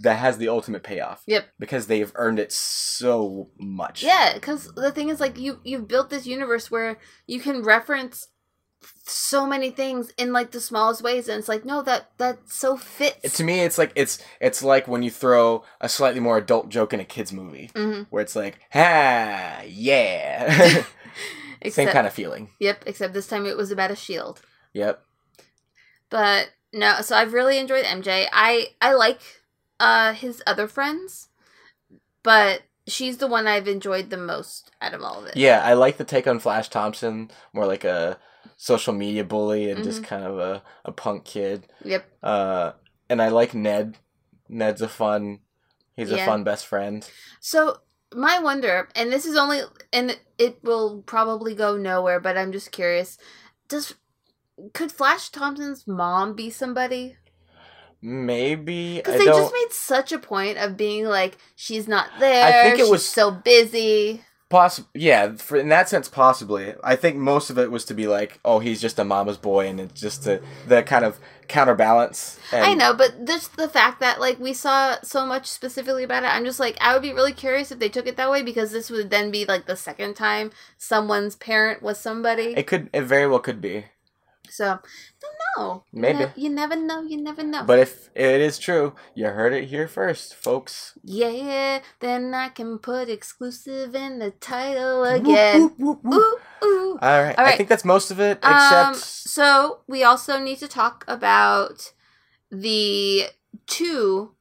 [0.00, 1.22] that has the ultimate payoff.
[1.26, 1.46] Yep.
[1.58, 4.02] Because they've earned it so much.
[4.02, 8.28] Yeah, because the thing is, like, you you've built this universe where you can reference
[9.06, 12.76] so many things in like the smallest ways, and it's like, no, that that so
[12.76, 13.36] fits.
[13.36, 16.92] To me, it's like it's it's like when you throw a slightly more adult joke
[16.92, 20.84] in a kids movie, hmm where it's like, ha, yeah,
[21.70, 22.50] same kind of feeling.
[22.60, 22.84] Yep.
[22.86, 24.42] Except this time it was about a shield.
[24.72, 25.02] Yep.
[26.10, 28.26] But no, so I've really enjoyed MJ.
[28.32, 29.20] I I like
[29.84, 31.28] uh his other friends,
[32.22, 35.36] but she's the one I've enjoyed the most out of all of it.
[35.36, 38.18] Yeah, I like the take on Flash Thompson, more like a
[38.56, 41.66] social media bully and just kind of a, a punk kid.
[41.84, 42.04] Yep.
[42.22, 42.72] Uh,
[43.10, 43.98] and I like Ned.
[44.48, 45.40] Ned's a fun,
[45.96, 47.08] he's a fun best friend.
[47.40, 47.78] So
[48.14, 49.60] my wonder, and this is only,
[49.92, 53.18] and it will probably go nowhere, but I'm just curious.
[53.68, 53.94] Does
[54.72, 57.16] could Flash Thompson's mom be somebody?
[58.04, 59.40] Maybe Because they don't.
[59.40, 62.46] just made such a point of being like, she's not there.
[62.46, 64.22] I think it she's was- so busy.
[64.50, 66.74] Poss- yeah, for, in that sense, possibly.
[66.84, 69.66] I think most of it was to be like, oh, he's just a mama's boy,
[69.66, 72.38] and it's just the the kind of counterbalance.
[72.52, 76.22] And I know, but just the fact that like we saw so much specifically about
[76.24, 78.42] it, I'm just like I would be really curious if they took it that way
[78.42, 82.54] because this would then be like the second time someone's parent was somebody.
[82.56, 83.86] It could, it very well could be.
[84.50, 85.84] so don't know.
[85.92, 86.24] You Maybe.
[86.36, 87.02] you never know.
[87.02, 87.64] You never know.
[87.64, 90.96] But if it is true, you heard it here first, folks.
[91.02, 95.60] yeah, then I can put exclusive in the title again.
[95.62, 96.40] Whoop, whoop, whoop, whoop.
[96.64, 96.98] Ooh, ooh.
[97.00, 97.38] All right.
[97.38, 101.92] All I think that's most of it, Um, so we also need to talk about
[102.50, 103.24] the
[103.66, 104.32] two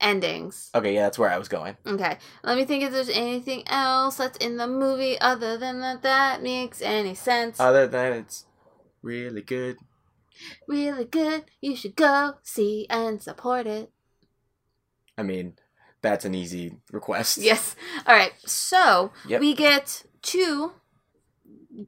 [0.00, 0.70] endings.
[0.74, 0.94] okay.
[0.94, 1.76] Yeah, that's where I was going.
[1.86, 6.02] Okay, let me think if there's anything else that's in the movie other than that
[6.02, 7.58] that makes any sense.
[7.60, 8.46] Other than it's
[9.02, 9.76] really good.
[10.66, 11.44] Really good.
[11.60, 13.90] You should go see and support it.
[15.18, 15.54] I mean,
[16.00, 17.38] that's an easy request.
[17.40, 17.76] Yes.
[18.06, 18.32] All right.
[18.44, 19.40] So Yep.
[19.40, 20.72] we get two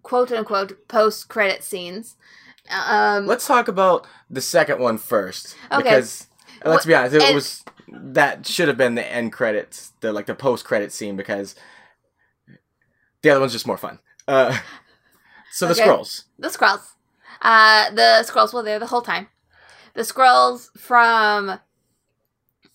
[0.02, 2.16] quote unquote post credit scenes.
[2.70, 5.82] Um, Let's talk about the second one first, Okay.
[5.82, 6.28] because
[6.64, 10.12] uh, let's be honest, it and- was that should have been the end credits, the
[10.12, 11.54] like the post credit scene, because
[13.22, 13.98] the other one's just more fun.
[14.26, 14.58] Uh,
[15.52, 15.82] so the Okay.
[15.84, 16.24] Skrulls.
[16.38, 16.93] the Skrulls.
[17.44, 19.28] Uh, the Skrulls were there the whole time.
[19.94, 21.60] The Skrulls from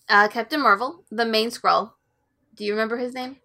[0.08, 1.92] uh, Captain Marvel, the main Skrull.
[2.54, 3.36] Do you remember his name?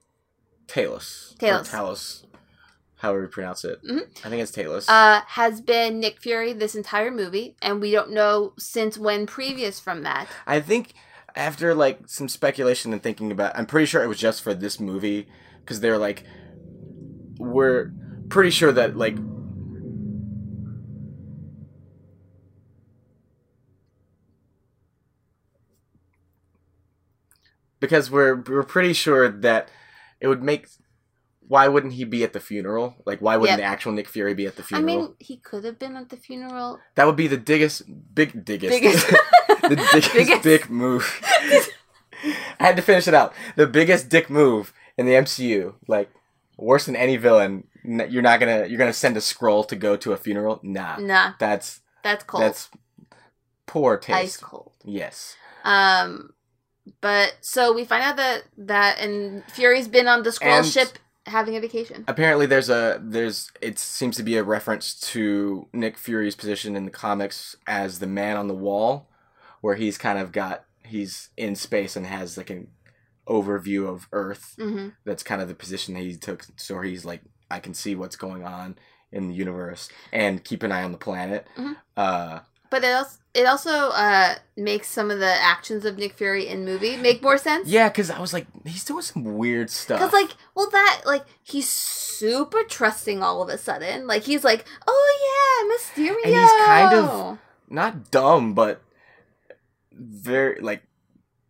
[0.68, 1.36] Talos.
[1.38, 1.70] Talos.
[1.72, 2.26] Talos.
[2.98, 3.84] However you pronounce it.
[3.84, 4.02] Mhm.
[4.26, 4.86] I think it's Talos.
[4.88, 9.80] uh, has been Nick Fury this entire movie, and we don't know since when previous
[9.80, 10.28] from that.
[10.48, 10.94] I think
[11.36, 14.80] after like some speculation and thinking about, I'm pretty sure it was just for this
[14.80, 15.28] movie
[15.60, 16.24] because they're like,
[17.40, 17.92] we're
[18.30, 19.18] pretty sure that like.
[27.86, 29.70] Because we're we're pretty sure that
[30.20, 30.68] it would make.
[31.48, 32.96] Why wouldn't he be at the funeral?
[33.06, 33.66] Like, why wouldn't Yep.
[33.68, 35.08] the actual Nick Fury be at the funeral I funeral?
[35.10, 36.80] mean, he could have been at the funeral.
[36.96, 37.84] that would be the biggest,
[38.16, 39.08] big, biggest, Biggest.
[39.08, 40.42] the biggest, Biggest.
[40.42, 41.22] dick move.
[42.60, 43.34] I had to finish it out.
[43.56, 46.10] The biggest dick move in the MCU, like
[46.58, 47.68] worse than any villain.
[47.86, 50.60] n- You're not gonna you're gonna send a Skrull to go to a funeral.
[50.64, 52.42] Nah, Nah, that's that's cold.
[52.44, 52.70] that's
[53.68, 54.42] poor ice taste.
[54.42, 54.72] cold.
[54.84, 56.34] Yes, Um,
[57.02, 61.00] but so we find out that that and Fury's been on the Skrull And- ship
[61.28, 62.04] having a vacation.
[62.08, 66.86] apparently there's a there's it seems to be a reference to Nick Fury's position in
[66.86, 69.10] the comics as the man on the wall,
[69.62, 72.68] where he's kind of got he's in space and has like an
[73.28, 74.54] overview of Earth.
[74.60, 76.46] hmm that's kind of the position that he took.
[76.58, 78.78] So he's like, I can see what's going on
[79.12, 81.48] in the universe and keep an eye on the planet.
[81.58, 81.76] Mhm.
[81.98, 86.48] Uh, But it also it also uh makes some of the actions of Nick Fury
[86.48, 87.68] in movie make more sense.
[87.68, 90.00] yeah, because I was like, he's doing some weird stuff.
[90.00, 94.08] Because like, well, that like he's super trusting all of a sudden.
[94.08, 96.16] Like he's like, oh yeah, Mysterio.
[96.26, 98.82] And he's kind of- not dumb, but
[99.92, 100.84] very like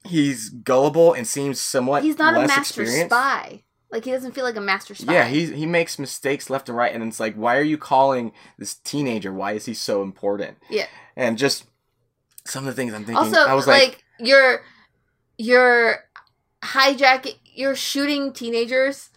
[0.06, 3.14] he's gullible and seems somewhat He's not a master experienced.
[3.14, 3.64] spy.
[3.92, 5.14] Like he doesn't feel like a master spy.
[5.14, 8.32] Yeah, he he makes mistakes left and right, and it's like, why are you calling
[8.58, 9.32] this teenager?
[9.34, 10.58] Why is he so important?
[10.70, 10.88] Yeah.
[11.16, 11.66] and just
[12.46, 13.18] some of the things I'm thinking.
[13.18, 14.62] also I was like, like, you're
[15.38, 15.98] you're
[16.64, 19.10] hijacking you're shooting teenagers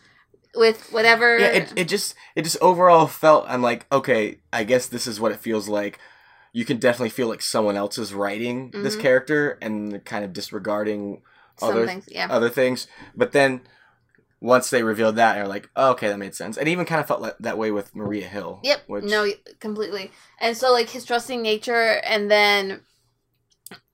[0.55, 3.45] with whatever yeah, it, it just it just overall felt.
[3.49, 5.99] I'm like, okay, I guess this is what it feels like.
[6.53, 9.01] You can definitely feel like someone else is writing this Mhm.
[9.01, 11.23] character and kind of disregarding
[11.59, 12.87] some other things yeah other things.
[13.15, 13.61] But then
[14.41, 16.57] once they revealed that, they're like, oh, okay, that made sense.
[16.57, 18.61] And even kind of felt like that way with Maria Hill.
[18.63, 18.81] Yep.
[18.87, 20.13] Which, No, completely.
[20.41, 22.81] And so like his trusting nature and then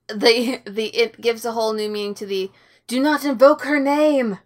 [0.07, 2.51] the the it gives a whole new meaning to the
[2.87, 4.39] do not invoke her name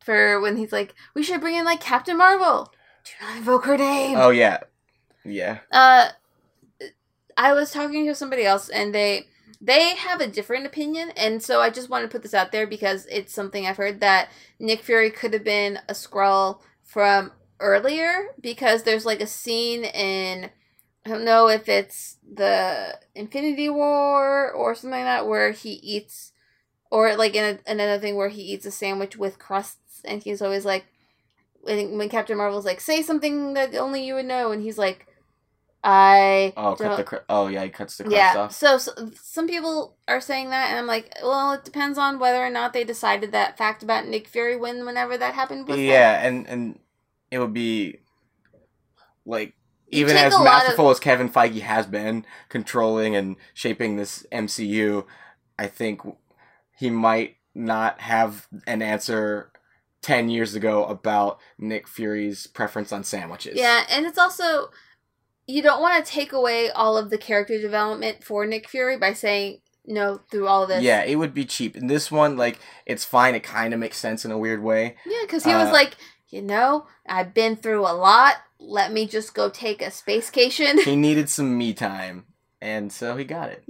[0.00, 2.72] for when he's like we should bring in like Captain Marvel.
[3.04, 4.16] Do not invoke her name.
[4.18, 4.58] Oh yeah,
[5.24, 5.58] yeah.
[5.70, 6.08] Uh
[7.36, 9.26] I was talking to somebody else and they
[9.60, 12.66] they have a different opinion and so I just want to put this out there
[12.66, 14.28] because it's something I've heard that
[14.58, 20.50] Nick Fury could have been a Skrull from earlier because there's like a scene in
[21.06, 26.32] I don't know if it's the Infinity War or something like that where he eats
[26.90, 30.42] or like in a, another thing where he eats a sandwich with crusts and he's
[30.42, 30.86] always like
[31.62, 35.06] when, when Captain Marvel's like say something that only you would know and he's like
[35.82, 38.36] I Oh, cut the cr- oh yeah, he cuts the crust yeah.
[38.36, 38.52] off.
[38.52, 38.92] So, so
[39.22, 42.72] some people are saying that, and I'm like, well, it depends on whether or not
[42.72, 45.66] they decided that fact about Nick Fury when whenever that happened.
[45.68, 46.78] Yeah, and and
[47.30, 48.00] it would be
[49.24, 49.54] like
[49.90, 55.04] even as lot of- masterful as Kevin Feige has been controlling and shaping this MCU,
[55.58, 56.00] I think
[56.78, 59.50] he might not have an answer
[60.02, 63.56] 10 years ago about Nick Fury's preference on sandwiches.
[63.58, 64.70] Yeah, and it's also
[65.46, 69.12] you don't want to take away all of the character development for Nick Fury by
[69.12, 70.82] saying no through all of this.
[70.82, 71.74] Yeah, it would be cheap.
[71.74, 73.34] And this one, like, it's fine.
[73.34, 74.94] It kind of makes sense in a weird way.
[75.04, 75.96] yeah, because he was Uh, like,
[76.30, 78.36] you know, I've been through a lot.
[78.58, 80.80] Let me just go take a spacecation.
[80.82, 82.26] He needed some me time,
[82.60, 83.64] and so he got it.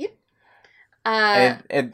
[1.06, 1.92] Uh, and, and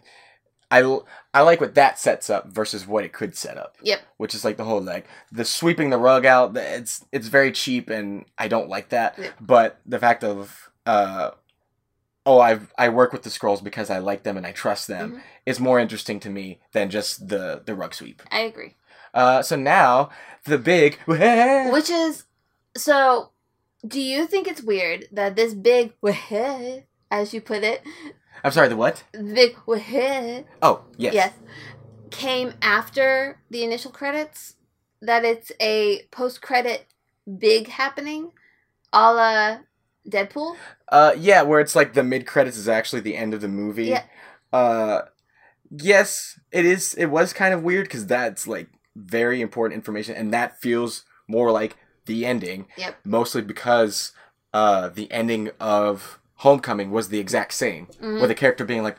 [0.71, 0.99] I,
[1.33, 3.77] I like what that sets up versus what it could set up.
[3.83, 4.01] Yep.
[4.17, 6.57] Which is like the whole like the sweeping the rug out.
[6.57, 9.19] It's it's very cheap, and I don't like that.
[9.19, 9.35] Yep.
[9.41, 11.31] But the fact of uh,
[12.25, 15.13] oh, I I work with the Skrulls because I like them and I trust them
[15.17, 15.21] Mhm.
[15.47, 18.23] is more interesting to me than just the the rug sweep.
[18.33, 18.75] I agree.
[19.17, 20.11] Uh, so now
[20.45, 22.25] the big Which is
[22.77, 23.31] so.
[23.87, 25.93] Do you think it's weird that this big,
[27.11, 27.83] as you put it,
[28.45, 29.05] I'm sorry, the what?
[29.13, 29.57] the big
[30.61, 31.15] Oh yes.
[31.15, 31.33] yes,
[32.11, 34.57] came after the initial credits?
[35.01, 36.87] That it's a post-credit
[37.39, 38.33] big happening,
[38.93, 39.59] a la
[40.09, 40.57] Deadpool.
[40.89, 43.87] Uh, yeah, where it's like the mid credits is actually the end of the movie.
[43.87, 44.05] Yeah.
[44.53, 45.03] Uh,
[45.71, 46.95] yes, it is.
[46.95, 51.51] It was kind of weird because that's like very important information, and that feels more
[51.53, 51.77] like
[52.07, 52.67] the ending.
[52.77, 52.97] Yep.
[53.05, 54.13] Mostly because
[54.55, 58.21] uh, the ending of Homecoming was the exact same, Mhm.
[58.21, 58.97] with the character being like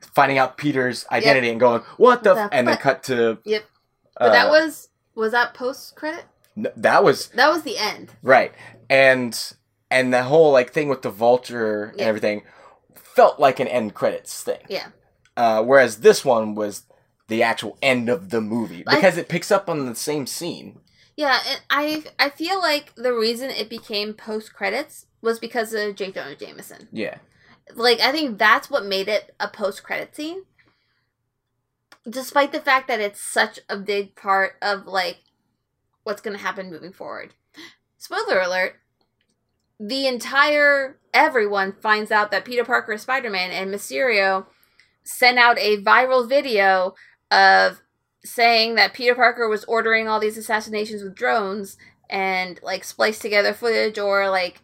[0.00, 3.38] finding out Peter's identity and going, "What the?" The f-" and then cut to.
[3.44, 3.64] Yep.
[4.18, 6.24] But uh, that was was that post-credit?
[6.56, 8.12] n- that was That was the end.
[8.22, 8.52] Right.
[8.88, 9.38] And
[9.90, 12.42] and the whole like thing with the vulture and everything
[12.94, 14.60] felt like an end credits thing.
[14.68, 14.86] Yeah.
[15.36, 16.84] Uh, whereas this one was
[17.30, 20.80] the actual end of the movie I- because it picks up on the same scene.
[21.16, 25.94] Yeah, and I I feel like the reason it became post credits was because of
[25.96, 26.12] J.
[26.12, 26.88] Jonah Jameson.
[26.92, 27.18] Yeah.
[27.74, 30.44] Like I think that's what made it a post credit scene.
[32.08, 35.18] Despite the fact that it's such a big part of like
[36.04, 37.34] what's gonna happen moving forward.
[37.98, 38.76] Spoiler alert.
[39.78, 44.46] The entire everyone finds out that Peter Parker is Spider Man and Mysterio
[45.04, 46.94] sent out a viral video
[47.30, 47.80] of
[48.24, 51.76] saying that Peter Parker was ordering all these assassinations with drones
[52.08, 54.60] and like spliced together footage or like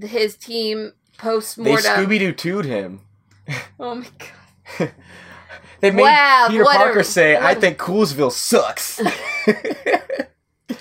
[0.00, 1.82] his team post mortem.
[1.82, 2.16] They.
[2.16, 3.00] Scooby Doo tooed him.
[3.80, 4.06] oh my
[4.78, 4.92] god!
[5.80, 9.02] They made Wow, Peter what a- Parker say, "I a- think Coolsville sucks."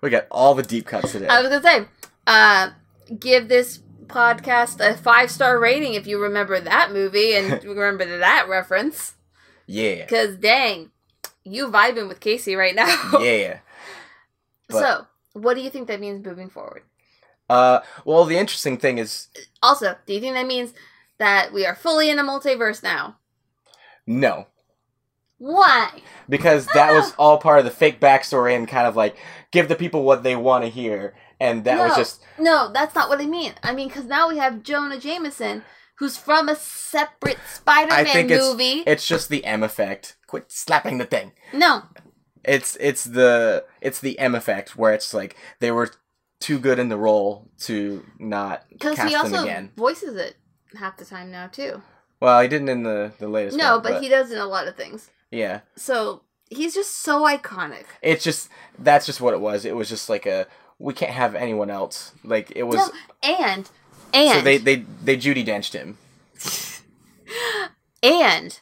[0.00, 1.26] we got all the deep cuts today.
[1.26, 1.88] I was gonna say,
[2.28, 2.70] uh,
[3.18, 8.46] give this podcast a five star rating if you remember that movie and remember that
[8.48, 9.14] reference.
[9.66, 10.04] Yeah.
[10.04, 10.90] Because dang,
[11.44, 13.20] you vibing with Casey right now.
[13.20, 13.58] Yeah.
[14.68, 16.82] but- so, what do you think that means moving forward?
[17.48, 19.28] Uh, well, the interesting thing is,
[19.62, 20.74] Also, do you think that means
[21.18, 23.16] that we are fully in a multiverse now?
[24.06, 24.46] no.
[25.38, 25.90] Why?
[26.30, 29.16] because that was all part of the fake backstory and kind of like
[29.50, 33.10] give the people what they want to hear and that was just No, that's not
[33.10, 33.52] what I mean.
[33.62, 35.62] I mean, because now we have Jonah Jameson,
[35.98, 38.82] who's from a separate Spider-Man I think it's movie.
[38.86, 40.16] it's just the M effect.
[40.26, 41.32] Quit slapping the thing.
[41.52, 41.82] no,
[42.44, 45.90] It's it's the it's the M effect where it's like they were
[46.40, 50.36] too good in the role to not because he also voices it
[50.78, 51.82] half the time now too.
[52.20, 53.56] Well, he didn't in the the latest.
[53.56, 55.10] No, one, but, he does in a lot of things.
[55.30, 55.60] yeah.
[55.76, 57.84] So he's just so iconic.
[58.02, 59.64] It's just that's just what it was.
[59.64, 60.46] It was just like a
[60.78, 62.12] we can't have anyone else.
[62.24, 62.76] Like it was.
[62.76, 62.90] No,
[63.22, 63.70] and
[64.14, 65.98] and so they they they Judy danced him.
[68.02, 68.60] and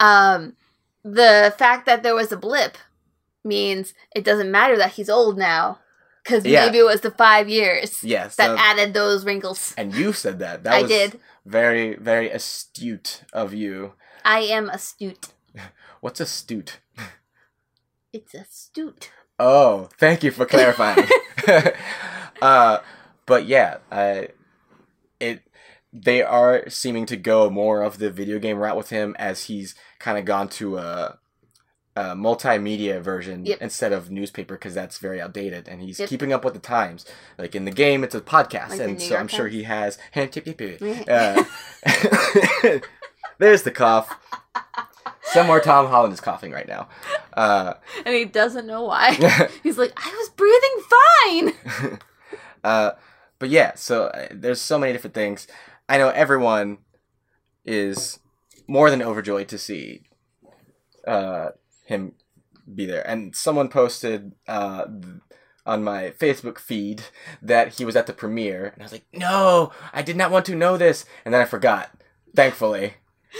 [0.00, 0.54] um
[1.04, 2.76] the fact that there was a blip
[3.44, 5.78] means it doesn't matter that he's old now
[6.22, 6.66] because Yeah.
[6.66, 8.36] maybe it was the five years Yes.
[8.36, 9.72] that that- added those wrinkles.
[9.78, 10.64] and you said that.
[10.64, 11.20] That I was did.
[11.44, 13.92] very very astute of you.
[14.24, 15.28] I am astute.
[16.00, 16.80] What's astute?
[18.12, 19.10] It's astute.
[19.38, 21.06] Oh, thank you for clarifying.
[22.42, 22.78] uh,
[23.26, 24.28] but yeah, I,
[25.20, 25.42] it
[25.92, 29.74] they are seeming to go more of the video game route with him as he's
[29.98, 31.18] kind of gone to a,
[31.94, 33.58] a multimedia version Yep.
[33.62, 36.08] instead of newspaper because that's very outdated and he's Yep.
[36.10, 37.06] keeping up with the times.
[37.38, 39.96] Like in the game, it's a podcast, Like and so I'm sure he has.
[40.14, 41.44] uh,
[43.38, 44.14] there's the cough.
[45.22, 46.88] Somewhere Tom Holland is coughing right now.
[47.34, 49.12] Uh, And he doesn't know why.
[49.62, 51.52] He's like, I was breathing
[51.90, 51.98] fine.
[52.64, 52.90] uh,
[53.38, 55.46] but yeah, so uh, there's so many different things.
[55.88, 56.78] I know everyone
[57.64, 58.18] is
[58.68, 60.02] more than overjoyed to see
[61.06, 61.50] uh,
[61.84, 62.12] him
[62.72, 63.08] be there.
[63.08, 65.14] And someone posted uh, th-
[65.64, 67.02] on my Facebook feed
[67.42, 70.46] that he was at the premiere, and I was like, "No, I did not want
[70.46, 71.90] to know this," and then I forgot.
[72.34, 72.94] Thankfully,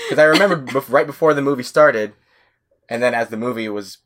[0.05, 2.14] because I remember right before the movie started,
[2.88, 3.99] and then as the movie was,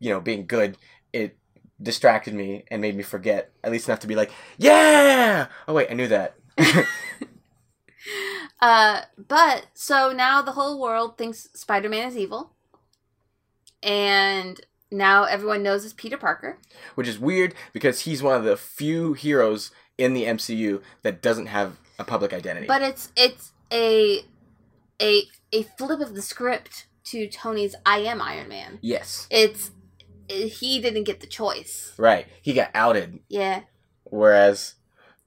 [0.00, 0.76] you know, being good,
[1.12, 1.36] it
[1.82, 5.90] distracted me and made me forget at least enough to be like, "Yeah!" Oh wait,
[5.90, 6.34] I knew that.
[8.60, 12.52] Uh, but so now the whole world thinks Spider Man is evil.
[13.82, 16.58] And now everyone knows it's Peter Parker.
[16.94, 21.46] which is weird because he's one of the few heroes in the MCU that doesn't
[21.46, 22.66] have a public identity.
[22.68, 24.24] But it's it's a
[25.00, 28.78] a a flip of the script to Tony's I am Iron Man.
[28.80, 29.72] yes, It's
[30.32, 31.92] he didn't get the choice.
[31.98, 32.26] right.
[32.40, 33.62] He got outed, Yeah.
[34.04, 34.74] whereas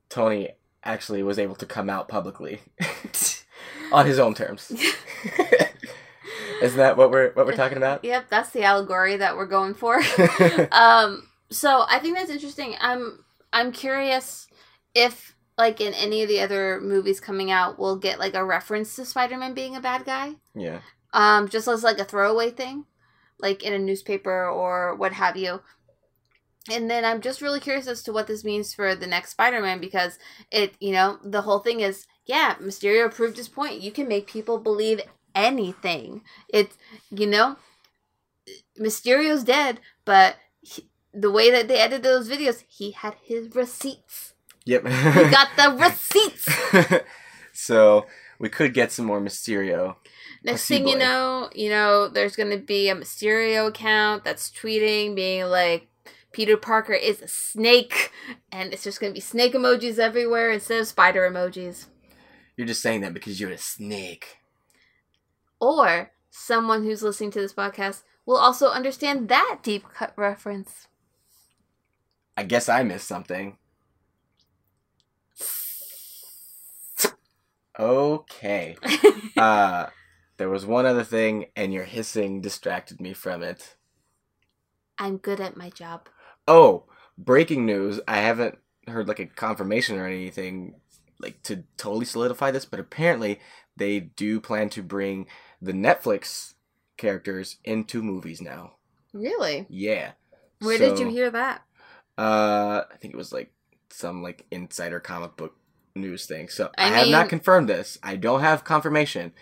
[0.10, 0.50] Tony
[0.84, 2.62] actually was able to come out publicly
[3.92, 4.72] on his own terms.
[6.62, 8.04] Isn't that what we're what we're talking about?
[8.06, 9.96] Yep, that's the allegory that we're going for.
[10.72, 12.76] um so I think that's interesting.
[12.80, 14.48] I'm I'm curious
[14.94, 18.96] if like in any of the other movies coming out we'll get like a reference
[18.96, 20.36] to Spider-Man being a bad guy.
[20.56, 20.80] yeah.
[21.14, 22.86] Um just as like a throwaway thing
[23.40, 25.62] like in a newspaper or what have you.
[26.72, 29.80] And then I'm just really curious as to what this means for the next Spider-Man
[29.80, 30.18] because
[30.52, 33.82] it, you know, the whole thing is, yeah, Mysterio proved his point.
[33.82, 35.02] You can make people believe
[35.36, 36.22] anything.
[36.50, 36.76] It's,
[37.12, 37.58] you know,
[38.80, 44.34] Mysterio's dead, but he, the way that they edited those videos, he had his receipts.
[44.66, 44.88] Yep.
[44.88, 47.04] He got the receipts.
[47.54, 48.08] so
[48.40, 49.96] we could get some more Mysterio.
[50.44, 55.46] Next thing you know, you know, there's gonna be a Mysterio account that's tweeting, being
[55.46, 55.88] like,
[56.32, 58.12] Peter Parker is a snake,
[58.52, 61.86] and it's just gonna be snake emojis everywhere instead of spider emojis.
[62.58, 64.38] You're just saying that because you're a snake.
[65.60, 70.88] Or someone who's listening to this podcast will also understand that deep cut reference.
[72.38, 73.58] I guess I missed something.
[77.80, 78.78] Okay.
[79.38, 79.90] Uh,
[80.38, 83.76] there was one other thing, and your hissing distracted me from it.
[84.98, 86.08] I'm good at my job.
[86.48, 86.86] Oh,
[87.18, 88.00] breaking news!
[88.08, 88.58] I haven't
[88.88, 90.76] heard like a confirmation or anything
[91.20, 93.42] like to totally solidify this, but apparently
[93.76, 95.28] they do plan to bring
[95.62, 96.54] the Netflix
[96.98, 98.76] characters into movies now.
[99.14, 99.66] Really?
[99.70, 100.12] Yeah.
[100.60, 101.64] Where did you hear that?
[102.18, 103.52] Uh, I think it was like
[103.90, 105.58] some like insider comic book
[105.96, 106.50] news thing.
[106.50, 107.98] So I, I have not confirmed this.
[108.04, 109.34] I don't have confirmation.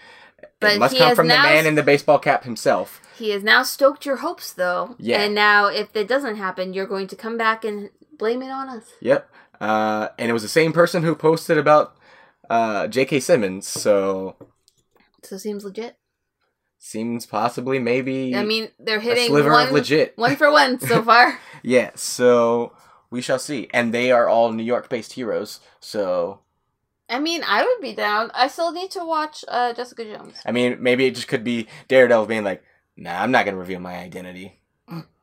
[0.59, 3.01] But it must come from the man in the baseball cap himself.
[3.17, 4.95] He has now stoked your hopes, though.
[4.97, 5.21] Yeah.
[5.21, 8.69] And now, if it doesn't happen, you're going to come back and blame it on
[8.69, 8.85] us.
[9.01, 9.29] Yep.
[9.59, 11.95] Uh, and it was the same person who posted about
[12.49, 13.19] uh, J.K.
[13.19, 13.67] Simmons.
[13.67, 14.35] So
[15.21, 15.97] So it seems legit.
[16.77, 20.13] seems possibly maybe I mean, they're hitting sliver one, of legit.
[20.17, 21.39] one for one so far.
[21.61, 21.91] Yeah.
[21.95, 22.73] So
[23.09, 23.69] we shall see.
[23.73, 25.59] And they are all New York-based heroes.
[25.79, 26.39] So
[27.13, 28.31] I mean, I would be down.
[28.33, 30.35] I still need to watch uh, Jessica Jones.
[30.45, 32.63] I mean, maybe it just could be Daredevil being like,
[32.97, 34.59] "Nah, I'm not gonna reveal my identity,"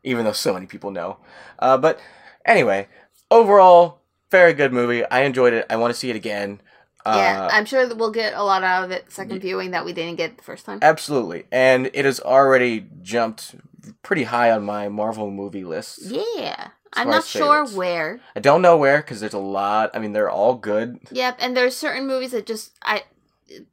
[0.05, 1.19] even though so many people know.
[1.59, 1.99] Uh, but
[2.45, 2.89] anyway,
[3.31, 5.05] overall, very good movie.
[5.11, 5.67] I enjoyed it.
[5.69, 6.61] I want to see it again.
[7.07, 9.85] yeah, Uh, I'm sure that we'll get a lot out of it second viewing that
[9.85, 10.79] we didn't get the first time.
[10.83, 13.55] absolutely, and it has already jumped
[14.03, 16.01] pretty high on my Marvel movie list.
[16.03, 16.69] Yeah.
[16.93, 17.73] I'm not sure favorites.
[17.75, 18.21] where.
[18.35, 19.91] I don't know where because there's a lot.
[19.95, 20.99] I mean, they're all good.
[21.11, 23.05] Yep, and there's certain movies that just I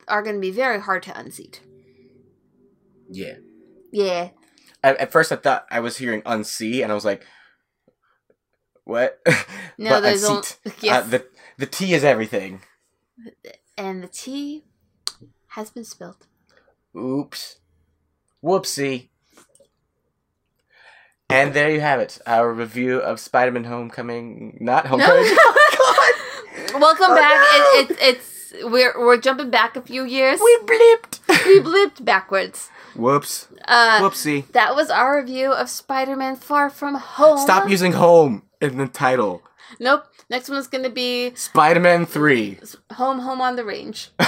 [0.08, 1.62] are going to be very hard to unseat.
[3.10, 3.36] Yeah.
[3.92, 4.30] Yeah.
[4.84, 7.26] At, at first, I thought I was hearing unsee, and I was like,
[8.84, 9.20] "What?"
[9.80, 10.44] No, there's only
[10.82, 11.26] yes, Uh, the
[11.58, 12.62] the T is everything.
[13.78, 14.66] and the tea
[15.50, 16.26] has been spilled.
[16.96, 17.58] Oops.
[18.44, 19.10] Whoopsie.
[21.30, 22.20] And there you have it.
[22.26, 24.58] Our review of Spider-Man Homecoming.
[24.62, 25.38] Not No, Homecoming.
[26.82, 27.34] Welcome Oh, back.
[27.42, 27.80] no!
[27.80, 30.40] It, it, it's we're we're jumping back a few years.
[30.42, 31.20] we blipped.
[31.46, 32.70] we blipped backwards.
[32.96, 33.48] Whoops.
[33.66, 34.50] Uh, Whoopsie.
[34.54, 37.38] that was our review of Spider-Man: Far From Home.
[37.40, 39.42] Stop using home in the title.
[39.80, 40.06] Nope.
[40.30, 42.60] Next one's gonna be Spider-Man 3.
[42.94, 44.10] Home, Home on the Range.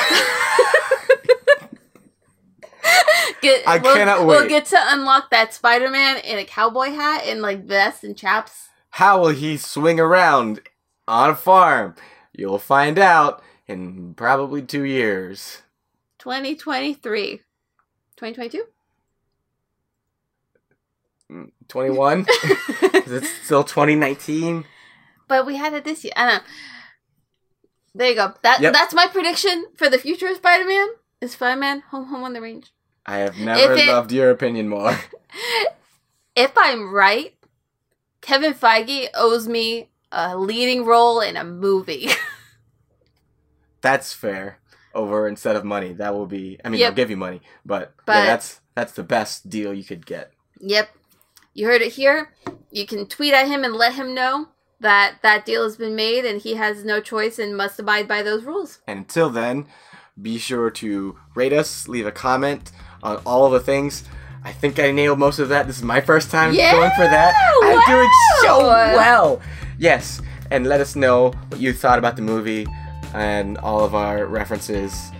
[3.42, 7.42] Get, I we'll, cannot We'll get to unlock that Spider-Man in a cowboy hat and
[7.42, 8.70] like vest and chaps.
[8.92, 10.62] How will he swing around
[11.08, 11.96] on a farm?
[12.34, 15.62] You'll find out in probably two years.
[16.20, 17.42] 2023.
[18.18, 18.64] 2022?
[21.68, 22.26] 21?
[22.94, 24.66] Is it still 2019?
[25.28, 26.12] but we had it this year.
[26.16, 26.50] I don't know.
[27.94, 28.34] There you go.
[28.42, 28.74] That Yep.
[28.74, 30.88] that's my prediction for the future of Spider-Man.
[31.22, 32.72] Is Spider-Man home home on the range?
[33.06, 34.98] I have never it- loved your opinion more.
[36.36, 37.34] If I'm right,
[38.22, 42.08] Kevin Feige owes me a leading role in a movie.
[43.82, 44.60] That's fair.
[44.96, 46.58] Over instead of money, that will be.
[46.64, 46.90] I mean, Yep.
[46.90, 50.32] I'll give you money, but, But- yeah, that's that's the best deal you could get.
[50.62, 50.90] Yep.
[51.54, 52.34] You heard it here.
[52.72, 54.48] You can tweet at him and let him know
[54.80, 58.22] that that deal has been made and he has no choice and must abide by
[58.24, 58.80] those rules.
[58.88, 59.66] And until then,
[60.22, 62.72] be sure to rate us, leave a comment
[63.04, 64.04] on all of the things.
[64.44, 65.68] I think I nailed most of that.
[65.68, 66.72] This is my first time Yeah!
[66.72, 67.34] going for that.
[67.64, 68.10] I'm doing
[68.42, 69.42] so well.
[69.78, 70.22] Yes,
[70.52, 72.66] and let us know what you thought about the movie
[73.14, 75.12] and all of our references,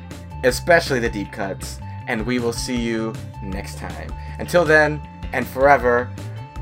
[0.44, 1.80] especially the deep cuts.
[2.08, 3.14] And we will see you
[3.44, 4.12] next time.
[4.40, 5.00] Until then,
[5.32, 6.10] and forever,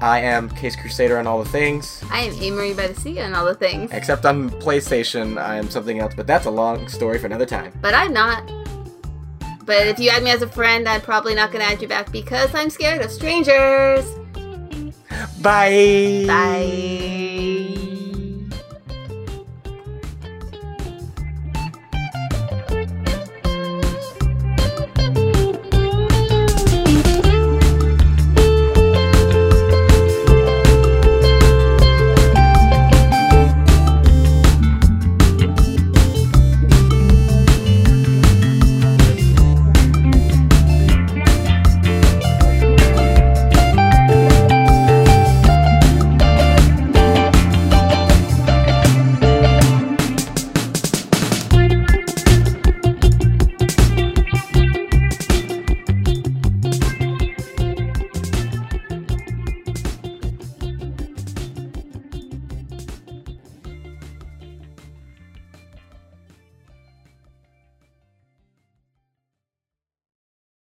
[0.01, 2.03] I am Case Crusader on all the things.
[2.11, 3.89] I am Amory by the Sea on all the things.
[3.93, 7.71] Except on PlayStation, I am something else, but that's a long story for another time.
[7.81, 8.43] But I'm not.
[9.67, 11.89] But if you add me as a friend, I'm probably not going to add you
[11.89, 14.05] back because I'm scared of strangers.
[15.41, 16.23] Bye.
[16.25, 17.26] Bye.